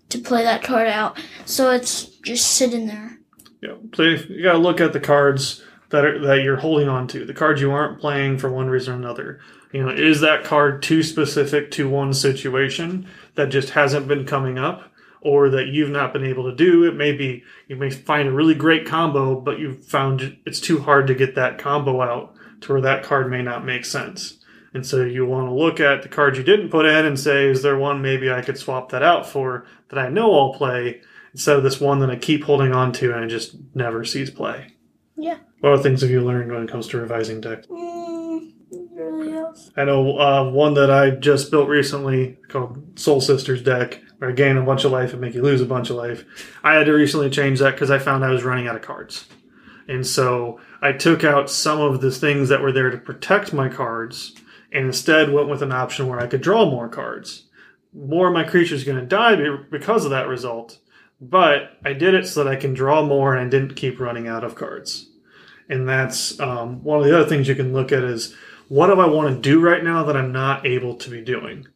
to 0.09 0.19
play 0.19 0.43
that 0.43 0.63
card 0.63 0.87
out. 0.87 1.17
So 1.45 1.71
it's 1.71 2.05
just 2.05 2.53
sitting 2.53 2.87
there. 2.87 3.19
Yeah, 3.61 3.73
so 3.93 4.03
if- 4.03 4.29
you 4.29 4.43
got 4.43 4.53
to 4.53 4.57
look 4.59 4.79
at 4.81 4.93
the 4.93 4.99
cards 4.99 5.63
that 5.89 6.05
are 6.05 6.19
that 6.19 6.41
you're 6.43 6.57
holding 6.57 6.89
on 6.89 7.07
to, 7.07 7.25
the 7.25 7.33
cards 7.33 7.61
you 7.61 7.71
aren't 7.71 7.99
playing 7.99 8.37
for 8.37 8.51
one 8.51 8.69
reason 8.69 8.93
or 8.93 8.97
another. 8.97 9.39
You 9.71 9.83
know, 9.83 9.89
is 9.89 10.21
that 10.21 10.43
card 10.43 10.81
too 10.81 11.03
specific 11.03 11.71
to 11.71 11.89
one 11.89 12.13
situation 12.13 13.07
that 13.35 13.49
just 13.49 13.71
hasn't 13.71 14.07
been 14.07 14.25
coming 14.25 14.57
up, 14.57 14.91
or 15.21 15.49
that 15.49 15.67
you've 15.67 15.89
not 15.89 16.13
been 16.13 16.25
able 16.25 16.43
to 16.49 16.55
do? 16.55 16.83
It 16.83 16.95
may 16.95 17.13
be 17.13 17.43
you 17.67 17.75
may 17.75 17.89
find 17.89 18.27
a 18.27 18.31
really 18.33 18.55
great 18.55 18.85
combo, 18.85 19.39
but 19.39 19.59
you 19.59 19.73
found 19.73 20.37
it's 20.45 20.59
too 20.59 20.79
hard 20.79 21.07
to 21.07 21.15
get 21.15 21.35
that 21.35 21.57
combo 21.57 22.01
out 22.01 22.33
to 22.61 22.73
where 22.73 22.81
that 22.81 23.03
card 23.03 23.29
may 23.29 23.41
not 23.41 23.65
make 23.65 23.85
sense. 23.85 24.39
And 24.73 24.85
so 24.85 25.03
you 25.03 25.25
want 25.25 25.47
to 25.47 25.53
look 25.53 25.79
at 25.79 26.01
the 26.03 26.09
cards 26.09 26.37
you 26.37 26.43
didn't 26.43 26.69
put 26.69 26.85
in 26.85 27.05
and 27.05 27.19
say, 27.19 27.47
is 27.47 27.63
there 27.63 27.77
one 27.77 28.01
maybe 28.01 28.31
I 28.31 28.41
could 28.41 28.57
swap 28.57 28.89
that 28.89 29.03
out 29.03 29.27
for 29.27 29.65
that 29.89 29.97
I 29.99 30.09
know 30.09 30.37
I'll 30.37 30.53
play 30.53 31.01
instead 31.37 31.55
of 31.55 31.61
this 31.61 31.79
one 31.79 31.99
that 31.99 32.09
I 32.09 32.15
keep 32.15 32.45
holding 32.45 32.73
on 32.73 32.91
to 32.93 33.13
and 33.13 33.23
I 33.23 33.27
just 33.27 33.55
never 33.75 34.03
sees 34.03 34.31
play. 34.31 34.73
Yeah. 35.15 35.37
What 35.59 35.73
other 35.73 35.83
things 35.83 36.01
have 36.01 36.09
you 36.09 36.21
learned 36.21 36.51
when 36.51 36.63
it 36.63 36.69
comes 36.69 36.87
to 36.87 36.97
revising 36.97 37.41
decks? 37.41 37.67
Mm, 37.67 38.53
really 38.71 39.37
else. 39.37 39.69
I 39.77 39.83
know 39.83 40.17
uh, 40.17 40.49
one 40.49 40.73
that 40.73 40.89
I 40.89 41.11
just 41.11 41.51
built 41.51 41.69
recently 41.69 42.39
called 42.47 42.97
Soul 42.97 43.21
Sisters 43.21 43.61
deck, 43.61 44.01
where 44.17 44.31
I 44.31 44.33
gain 44.33 44.57
a 44.57 44.63
bunch 44.63 44.83
of 44.83 44.91
life 44.91 45.11
and 45.11 45.21
make 45.21 45.35
you 45.35 45.43
lose 45.43 45.61
a 45.61 45.67
bunch 45.67 45.91
of 45.91 45.95
life. 45.95 46.25
I 46.63 46.73
had 46.73 46.87
to 46.87 46.93
recently 46.93 47.29
change 47.29 47.59
that 47.59 47.75
because 47.75 47.91
I 47.91 47.99
found 47.99 48.25
I 48.25 48.31
was 48.31 48.43
running 48.43 48.67
out 48.67 48.75
of 48.75 48.81
cards. 48.81 49.27
And 49.87 50.07
so 50.07 50.59
I 50.81 50.91
took 50.91 51.23
out 51.23 51.51
some 51.51 51.79
of 51.79 52.01
the 52.01 52.09
things 52.09 52.49
that 52.49 52.63
were 52.63 52.71
there 52.71 52.89
to 52.89 52.97
protect 52.97 53.53
my 53.53 53.69
cards 53.69 54.33
and 54.71 54.87
instead 54.87 55.31
went 55.31 55.49
with 55.49 55.61
an 55.61 55.71
option 55.71 56.07
where 56.07 56.19
I 56.19 56.25
could 56.25 56.41
draw 56.41 56.65
more 56.65 56.89
cards. 56.89 57.43
More 57.93 58.29
of 58.29 58.33
my 58.33 58.43
creatures 58.43 58.83
going 58.83 58.99
to 58.99 59.05
die 59.05 59.35
because 59.69 60.03
of 60.03 60.09
that 60.09 60.27
result, 60.27 60.79
but 61.19 61.77
I 61.83 61.93
did 61.93 62.13
it 62.13 62.27
so 62.27 62.43
that 62.43 62.51
I 62.51 62.55
can 62.55 62.73
draw 62.73 63.03
more 63.03 63.35
and 63.35 63.45
I 63.45 63.49
didn't 63.49 63.75
keep 63.75 63.99
running 63.99 64.27
out 64.27 64.43
of 64.43 64.55
cards. 64.55 65.09
And 65.69 65.87
that's 65.87 66.39
um, 66.39 66.83
one 66.83 66.99
of 66.99 67.05
the 67.05 67.17
other 67.17 67.27
things 67.27 67.47
you 67.47 67.55
can 67.55 67.73
look 67.73 67.91
at 67.91 68.03
is 68.03 68.35
what 68.67 68.87
do 68.87 68.99
I 68.99 69.07
want 69.07 69.33
to 69.35 69.41
do 69.41 69.59
right 69.59 69.83
now 69.83 70.03
that 70.03 70.17
I'm 70.17 70.31
not 70.31 70.65
able 70.65 70.95
to 70.95 71.09
be 71.09 71.21
doing? 71.21 71.67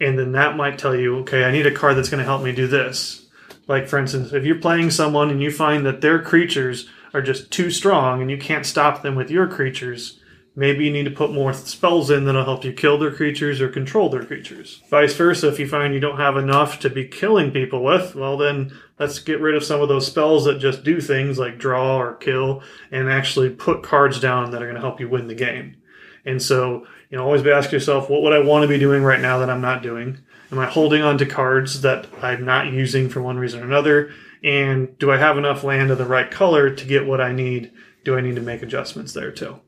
And 0.00 0.18
then 0.18 0.32
that 0.32 0.56
might 0.56 0.78
tell 0.78 0.96
you, 0.96 1.18
okay, 1.18 1.44
I 1.44 1.50
need 1.50 1.66
a 1.66 1.74
card 1.74 1.96
that's 1.96 2.08
going 2.08 2.18
to 2.18 2.24
help 2.24 2.42
me 2.42 2.52
do 2.52 2.66
this. 2.66 3.26
Like, 3.68 3.86
for 3.86 3.98
instance, 3.98 4.32
if 4.32 4.44
you're 4.44 4.56
playing 4.56 4.90
someone 4.90 5.30
and 5.30 5.42
you 5.42 5.50
find 5.50 5.84
that 5.86 6.00
their 6.00 6.20
creatures 6.20 6.88
are 7.12 7.22
just 7.22 7.50
too 7.50 7.70
strong 7.70 8.20
and 8.20 8.30
you 8.30 8.38
can't 8.38 8.66
stop 8.66 9.02
them 9.02 9.14
with 9.14 9.30
your 9.30 9.46
creatures, 9.46 10.19
maybe 10.56 10.84
you 10.84 10.92
need 10.92 11.04
to 11.04 11.10
put 11.10 11.32
more 11.32 11.52
spells 11.52 12.10
in 12.10 12.24
that'll 12.24 12.44
help 12.44 12.64
you 12.64 12.72
kill 12.72 12.98
their 12.98 13.12
creatures 13.12 13.60
or 13.60 13.68
control 13.68 14.08
their 14.08 14.24
creatures. 14.24 14.82
Vice 14.90 15.14
versa, 15.14 15.48
if 15.48 15.58
you 15.58 15.68
find 15.68 15.94
you 15.94 16.00
don't 16.00 16.18
have 16.18 16.36
enough 16.36 16.80
to 16.80 16.90
be 16.90 17.06
killing 17.06 17.50
people 17.50 17.82
with, 17.82 18.14
well, 18.14 18.36
then 18.36 18.76
let's 18.98 19.18
get 19.18 19.40
rid 19.40 19.54
of 19.54 19.64
some 19.64 19.80
of 19.80 19.88
those 19.88 20.06
spells 20.06 20.44
that 20.44 20.58
just 20.58 20.84
do 20.84 21.00
things 21.00 21.38
like 21.38 21.58
draw 21.58 21.98
or 21.98 22.14
kill 22.14 22.62
and 22.90 23.08
actually 23.08 23.50
put 23.50 23.82
cards 23.82 24.20
down 24.20 24.50
that 24.50 24.62
are 24.62 24.66
going 24.66 24.74
to 24.74 24.80
help 24.80 25.00
you 25.00 25.08
win 25.08 25.28
the 25.28 25.34
game. 25.34 25.76
And 26.24 26.42
so, 26.42 26.86
you 27.08 27.16
know, 27.16 27.24
always 27.24 27.42
be 27.42 27.50
asking 27.50 27.76
yourself, 27.76 28.10
what 28.10 28.22
would 28.22 28.32
I 28.32 28.40
want 28.40 28.62
to 28.62 28.68
be 28.68 28.78
doing 28.78 29.02
right 29.02 29.20
now 29.20 29.38
that 29.38 29.50
I'm 29.50 29.62
not 29.62 29.82
doing? 29.82 30.18
Am 30.52 30.58
I 30.58 30.66
holding 30.66 31.00
on 31.00 31.16
to 31.18 31.26
cards 31.26 31.80
that 31.82 32.06
I'm 32.22 32.44
not 32.44 32.72
using 32.72 33.08
for 33.08 33.22
one 33.22 33.38
reason 33.38 33.60
or 33.60 33.64
another? 33.64 34.12
And 34.42 34.98
do 34.98 35.10
I 35.12 35.16
have 35.16 35.38
enough 35.38 35.64
land 35.64 35.90
of 35.90 35.98
the 35.98 36.06
right 36.06 36.30
color 36.30 36.74
to 36.74 36.84
get 36.84 37.06
what 37.06 37.20
I 37.20 37.32
need? 37.32 37.72
Do 38.04 38.16
I 38.16 38.20
need 38.20 38.34
to 38.36 38.42
make 38.42 38.62
adjustments 38.62 39.12
there 39.12 39.30
too? 39.30 39.60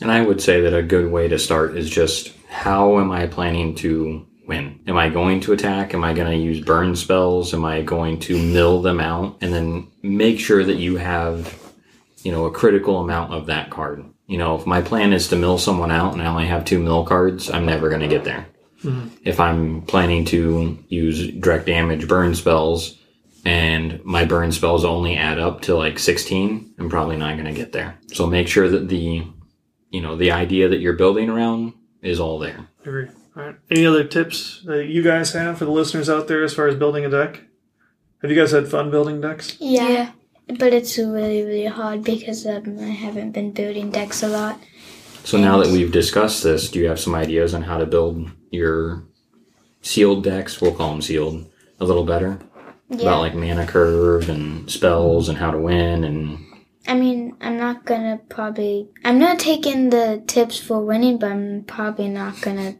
And 0.00 0.10
I 0.10 0.20
would 0.22 0.40
say 0.40 0.60
that 0.62 0.74
a 0.74 0.82
good 0.82 1.10
way 1.10 1.28
to 1.28 1.38
start 1.38 1.76
is 1.76 1.88
just 1.88 2.32
how 2.48 2.98
am 2.98 3.10
I 3.10 3.26
planning 3.26 3.74
to 3.76 4.26
win? 4.46 4.80
Am 4.86 4.96
I 4.96 5.08
going 5.08 5.40
to 5.40 5.52
attack? 5.52 5.94
Am 5.94 6.04
I 6.04 6.12
going 6.12 6.30
to 6.30 6.36
use 6.36 6.64
burn 6.64 6.96
spells? 6.96 7.54
Am 7.54 7.64
I 7.64 7.82
going 7.82 8.20
to 8.20 8.40
mill 8.40 8.82
them 8.82 9.00
out? 9.00 9.38
And 9.40 9.52
then 9.52 9.88
make 10.02 10.38
sure 10.38 10.64
that 10.64 10.76
you 10.76 10.96
have, 10.96 11.58
you 12.22 12.32
know, 12.32 12.44
a 12.46 12.50
critical 12.50 13.00
amount 13.00 13.32
of 13.32 13.46
that 13.46 13.70
card. 13.70 14.04
You 14.26 14.38
know, 14.38 14.56
if 14.56 14.66
my 14.66 14.80
plan 14.80 15.12
is 15.12 15.28
to 15.28 15.36
mill 15.36 15.58
someone 15.58 15.90
out 15.90 16.12
and 16.12 16.22
I 16.22 16.26
only 16.26 16.46
have 16.46 16.64
two 16.64 16.82
mill 16.82 17.04
cards, 17.04 17.50
I'm 17.50 17.66
never 17.66 17.88
going 17.88 18.00
to 18.00 18.08
get 18.08 18.24
there. 18.24 18.46
Mm-hmm. 18.82 19.16
If 19.24 19.40
I'm 19.40 19.82
planning 19.82 20.24
to 20.26 20.78
use 20.88 21.32
direct 21.32 21.66
damage 21.66 22.06
burn 22.08 22.34
spells 22.34 22.98
and 23.44 24.02
my 24.04 24.24
burn 24.24 24.52
spells 24.52 24.84
only 24.84 25.16
add 25.16 25.38
up 25.38 25.62
to 25.62 25.76
like 25.76 25.98
16, 25.98 26.74
I'm 26.78 26.88
probably 26.88 27.16
not 27.16 27.34
going 27.34 27.46
to 27.46 27.52
get 27.52 27.72
there. 27.72 27.98
So 28.12 28.26
make 28.26 28.48
sure 28.48 28.68
that 28.68 28.88
the, 28.88 29.26
you 29.94 30.00
know, 30.00 30.16
the 30.16 30.32
idea 30.32 30.68
that 30.68 30.80
you're 30.80 30.94
building 30.94 31.30
around 31.30 31.72
is 32.02 32.18
all 32.18 32.40
there. 32.40 32.66
Agree. 32.84 33.06
All 33.36 33.44
right. 33.44 33.54
Any 33.70 33.86
other 33.86 34.02
tips 34.02 34.60
that 34.64 34.86
you 34.86 35.04
guys 35.04 35.32
have 35.34 35.58
for 35.58 35.66
the 35.66 35.70
listeners 35.70 36.10
out 36.10 36.26
there 36.26 36.42
as 36.42 36.52
far 36.52 36.66
as 36.66 36.74
building 36.74 37.04
a 37.04 37.10
deck? 37.10 37.42
Have 38.20 38.28
you 38.28 38.36
guys 38.36 38.50
had 38.50 38.66
fun 38.66 38.90
building 38.90 39.20
decks? 39.20 39.56
Yeah. 39.60 40.10
But 40.48 40.72
it's 40.72 40.98
really, 40.98 41.44
really 41.44 41.66
hard 41.66 42.02
because 42.02 42.44
um, 42.44 42.76
I 42.80 42.90
haven't 42.90 43.30
been 43.30 43.52
building 43.52 43.92
decks 43.92 44.24
a 44.24 44.28
lot. 44.28 44.58
So 45.22 45.38
now 45.38 45.58
that 45.58 45.70
we've 45.70 45.92
discussed 45.92 46.42
this, 46.42 46.68
do 46.68 46.80
you 46.80 46.88
have 46.88 46.98
some 46.98 47.14
ideas 47.14 47.54
on 47.54 47.62
how 47.62 47.78
to 47.78 47.86
build 47.86 48.32
your 48.50 49.04
sealed 49.80 50.24
decks? 50.24 50.60
We'll 50.60 50.74
call 50.74 50.90
them 50.90 51.02
sealed 51.02 51.48
a 51.78 51.84
little 51.84 52.04
better 52.04 52.40
Yeah. 52.88 53.02
about 53.02 53.20
like 53.20 53.34
mana 53.36 53.64
curve 53.64 54.28
and 54.28 54.68
spells 54.68 55.28
and 55.28 55.38
how 55.38 55.52
to 55.52 55.58
win 55.58 56.02
and 56.02 56.44
I 56.86 56.94
mean, 56.94 57.36
I'm 57.40 57.56
not 57.56 57.84
gonna 57.84 58.20
probably. 58.28 58.88
I'm 59.04 59.18
not 59.18 59.38
taking 59.38 59.90
the 59.90 60.22
tips 60.26 60.58
for 60.58 60.84
winning, 60.84 61.18
but 61.18 61.32
I'm 61.32 61.64
probably 61.64 62.08
not 62.08 62.40
gonna. 62.40 62.76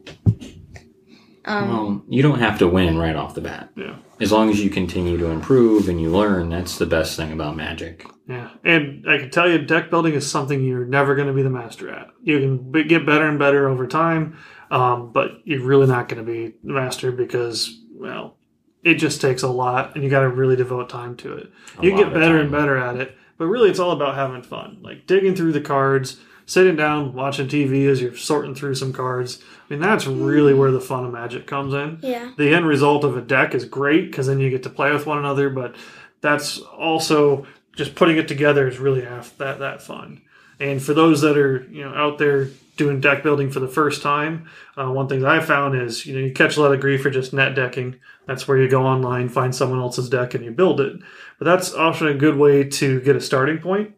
Um, 1.45 1.69
well, 1.69 2.03
you 2.09 2.23
don't 2.23 2.39
have 2.39 2.57
to 2.59 2.67
win 2.67 2.97
right 2.97 3.15
off 3.15 3.35
the 3.35 3.41
bat. 3.41 3.69
Yeah. 3.75 3.97
As 4.19 4.31
long 4.31 4.49
as 4.49 4.63
you 4.63 4.69
continue 4.69 5.17
to 5.17 5.27
improve 5.27 5.89
and 5.89 6.01
you 6.01 6.09
learn, 6.09 6.49
that's 6.49 6.77
the 6.77 6.85
best 6.85 7.15
thing 7.15 7.31
about 7.31 7.55
Magic. 7.55 8.05
Yeah. 8.27 8.49
And 8.63 9.05
I 9.07 9.19
can 9.19 9.29
tell 9.29 9.49
you, 9.49 9.59
deck 9.59 9.91
building 9.91 10.13
is 10.13 10.29
something 10.29 10.63
you're 10.63 10.85
never 10.85 11.13
going 11.13 11.27
to 11.27 11.33
be 11.33 11.43
the 11.43 11.49
master 11.49 11.91
at. 11.91 12.07
You 12.23 12.39
can 12.39 12.71
be, 12.71 12.83
get 12.85 13.05
better 13.05 13.27
and 13.27 13.37
better 13.37 13.69
over 13.69 13.85
time, 13.85 14.37
um, 14.71 15.11
but 15.11 15.41
you're 15.43 15.61
really 15.61 15.85
not 15.85 16.07
going 16.09 16.25
to 16.25 16.31
be 16.31 16.55
the 16.63 16.73
master 16.73 17.11
because, 17.11 17.79
well, 17.93 18.37
it 18.83 18.95
just 18.95 19.21
takes 19.21 19.43
a 19.43 19.47
lot 19.47 19.93
and 19.93 20.03
you 20.03 20.09
got 20.09 20.21
to 20.21 20.29
really 20.29 20.55
devote 20.55 20.89
time 20.89 21.15
to 21.17 21.33
it. 21.33 21.51
A 21.77 21.83
you 21.83 21.91
lot 21.91 21.97
get 21.97 22.13
better 22.13 22.37
time. 22.37 22.41
and 22.41 22.51
better 22.51 22.77
at 22.77 22.95
it, 22.95 23.15
but 23.37 23.47
really 23.47 23.69
it's 23.69 23.79
all 23.79 23.91
about 23.91 24.15
having 24.15 24.41
fun. 24.41 24.79
Like 24.81 25.07
digging 25.07 25.35
through 25.35 25.53
the 25.53 25.61
cards, 25.61 26.19
sitting 26.45 26.75
down, 26.75 27.13
watching 27.13 27.47
TV 27.47 27.87
as 27.87 28.01
you're 28.01 28.15
sorting 28.15 28.55
through 28.55 28.75
some 28.75 28.93
cards. 28.93 29.41
I 29.41 29.73
mean, 29.73 29.81
that's 29.81 30.07
really 30.07 30.53
mm. 30.53 30.57
where 30.57 30.71
the 30.71 30.81
fun 30.81 31.05
of 31.05 31.11
magic 31.11 31.47
comes 31.47 31.73
in. 31.73 31.99
yeah. 32.01 32.31
The 32.37 32.53
end 32.53 32.67
result 32.67 33.03
of 33.03 33.17
a 33.17 33.21
deck 33.21 33.55
is 33.55 33.65
great 33.65 34.11
because 34.11 34.27
then 34.27 34.39
you 34.39 34.49
get 34.49 34.63
to 34.63 34.69
play 34.69 34.91
with 34.91 35.05
one 35.05 35.17
another, 35.17 35.49
but 35.49 35.75
that's 36.21 36.59
also 36.59 37.45
just 37.75 37.95
putting 37.95 38.17
it 38.17 38.27
together 38.27 38.67
is 38.67 38.79
really 38.79 39.01
half 39.01 39.37
that 39.37 39.59
that 39.59 39.81
fun. 39.81 40.21
And 40.59 40.81
for 40.81 40.93
those 40.93 41.21
that 41.21 41.37
are 41.37 41.67
you 41.69 41.83
know 41.83 41.93
out 41.93 42.17
there 42.17 42.49
doing 42.75 42.99
deck 42.99 43.23
building 43.23 43.49
for 43.49 43.59
the 43.59 43.67
first 43.67 44.01
time, 44.01 44.49
uh, 44.77 44.91
one 44.91 45.07
thing 45.07 45.21
that 45.21 45.31
I 45.31 45.39
found 45.39 45.79
is 45.79 46.05
you 46.05 46.13
know 46.13 46.25
you 46.25 46.33
catch 46.33 46.57
a 46.57 46.61
lot 46.61 46.73
of 46.73 46.81
grief 46.81 47.01
for 47.01 47.09
just 47.09 47.33
net 47.33 47.55
decking. 47.55 47.95
That's 48.27 48.47
where 48.47 48.57
you 48.57 48.67
go 48.67 48.83
online, 48.83 49.29
find 49.29 49.53
someone 49.53 49.79
else's 49.79 50.09
deck, 50.09 50.33
and 50.33 50.43
you 50.43 50.51
build 50.51 50.81
it. 50.81 50.97
But 51.37 51.45
that's 51.45 51.73
often 51.73 52.07
a 52.07 52.13
good 52.13 52.37
way 52.37 52.63
to 52.63 53.01
get 53.01 53.15
a 53.15 53.21
starting 53.21 53.59
point. 53.59 53.93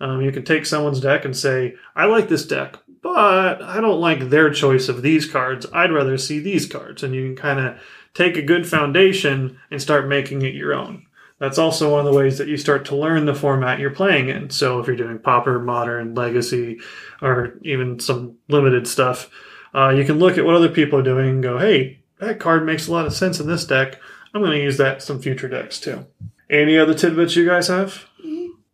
Um, 0.00 0.20
you 0.20 0.32
can 0.32 0.44
take 0.44 0.66
someone's 0.66 1.00
deck 1.00 1.24
and 1.24 1.36
say, 1.36 1.74
I 1.96 2.06
like 2.06 2.28
this 2.28 2.46
deck, 2.46 2.76
but 3.02 3.62
I 3.62 3.80
don't 3.80 4.00
like 4.00 4.30
their 4.30 4.50
choice 4.50 4.88
of 4.88 5.02
these 5.02 5.26
cards. 5.26 5.66
I'd 5.72 5.92
rather 5.92 6.18
see 6.18 6.38
these 6.38 6.66
cards. 6.66 7.02
And 7.02 7.14
you 7.14 7.22
can 7.22 7.36
kind 7.36 7.58
of 7.58 7.80
take 8.14 8.36
a 8.36 8.42
good 8.42 8.68
foundation 8.68 9.58
and 9.70 9.82
start 9.82 10.08
making 10.08 10.42
it 10.42 10.54
your 10.54 10.72
own. 10.72 11.06
That's 11.38 11.58
also 11.58 11.92
one 11.92 12.00
of 12.00 12.12
the 12.12 12.18
ways 12.18 12.38
that 12.38 12.48
you 12.48 12.56
start 12.56 12.84
to 12.86 12.96
learn 12.96 13.24
the 13.24 13.34
format 13.34 13.78
you're 13.78 13.90
playing 13.90 14.28
in. 14.28 14.50
So 14.50 14.80
if 14.80 14.86
you're 14.86 14.96
doing 14.96 15.18
Pauper, 15.18 15.60
Modern, 15.60 16.14
Legacy, 16.14 16.80
or 17.22 17.58
even 17.62 18.00
some 18.00 18.36
limited 18.48 18.88
stuff, 18.88 19.30
uh, 19.74 19.90
you 19.90 20.04
can 20.04 20.18
look 20.18 20.36
at 20.36 20.44
what 20.44 20.56
other 20.56 20.68
people 20.68 20.98
are 20.98 21.02
doing 21.02 21.28
and 21.28 21.42
go, 21.42 21.58
hey, 21.58 22.00
that 22.18 22.40
card 22.40 22.66
makes 22.66 22.88
a 22.88 22.92
lot 22.92 23.06
of 23.06 23.14
sense 23.14 23.38
in 23.38 23.46
this 23.46 23.64
deck. 23.64 24.00
I'm 24.34 24.42
going 24.42 24.52
to 24.52 24.62
use 24.62 24.76
that 24.78 24.96
in 24.96 25.00
some 25.00 25.20
future 25.20 25.48
decks 25.48 25.78
too. 25.78 26.06
Any 26.50 26.76
other 26.76 26.94
tidbits 26.94 27.36
you 27.36 27.46
guys 27.46 27.68
have? 27.68 28.06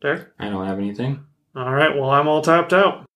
Derek? 0.01 0.29
I 0.39 0.49
don't 0.49 0.67
have 0.67 0.79
anything. 0.79 1.25
All 1.57 1.73
right, 1.73 1.95
well, 1.95 2.11
I'm 2.11 2.29
all 2.29 2.43
tapped 2.43 2.73
out. 2.73 3.07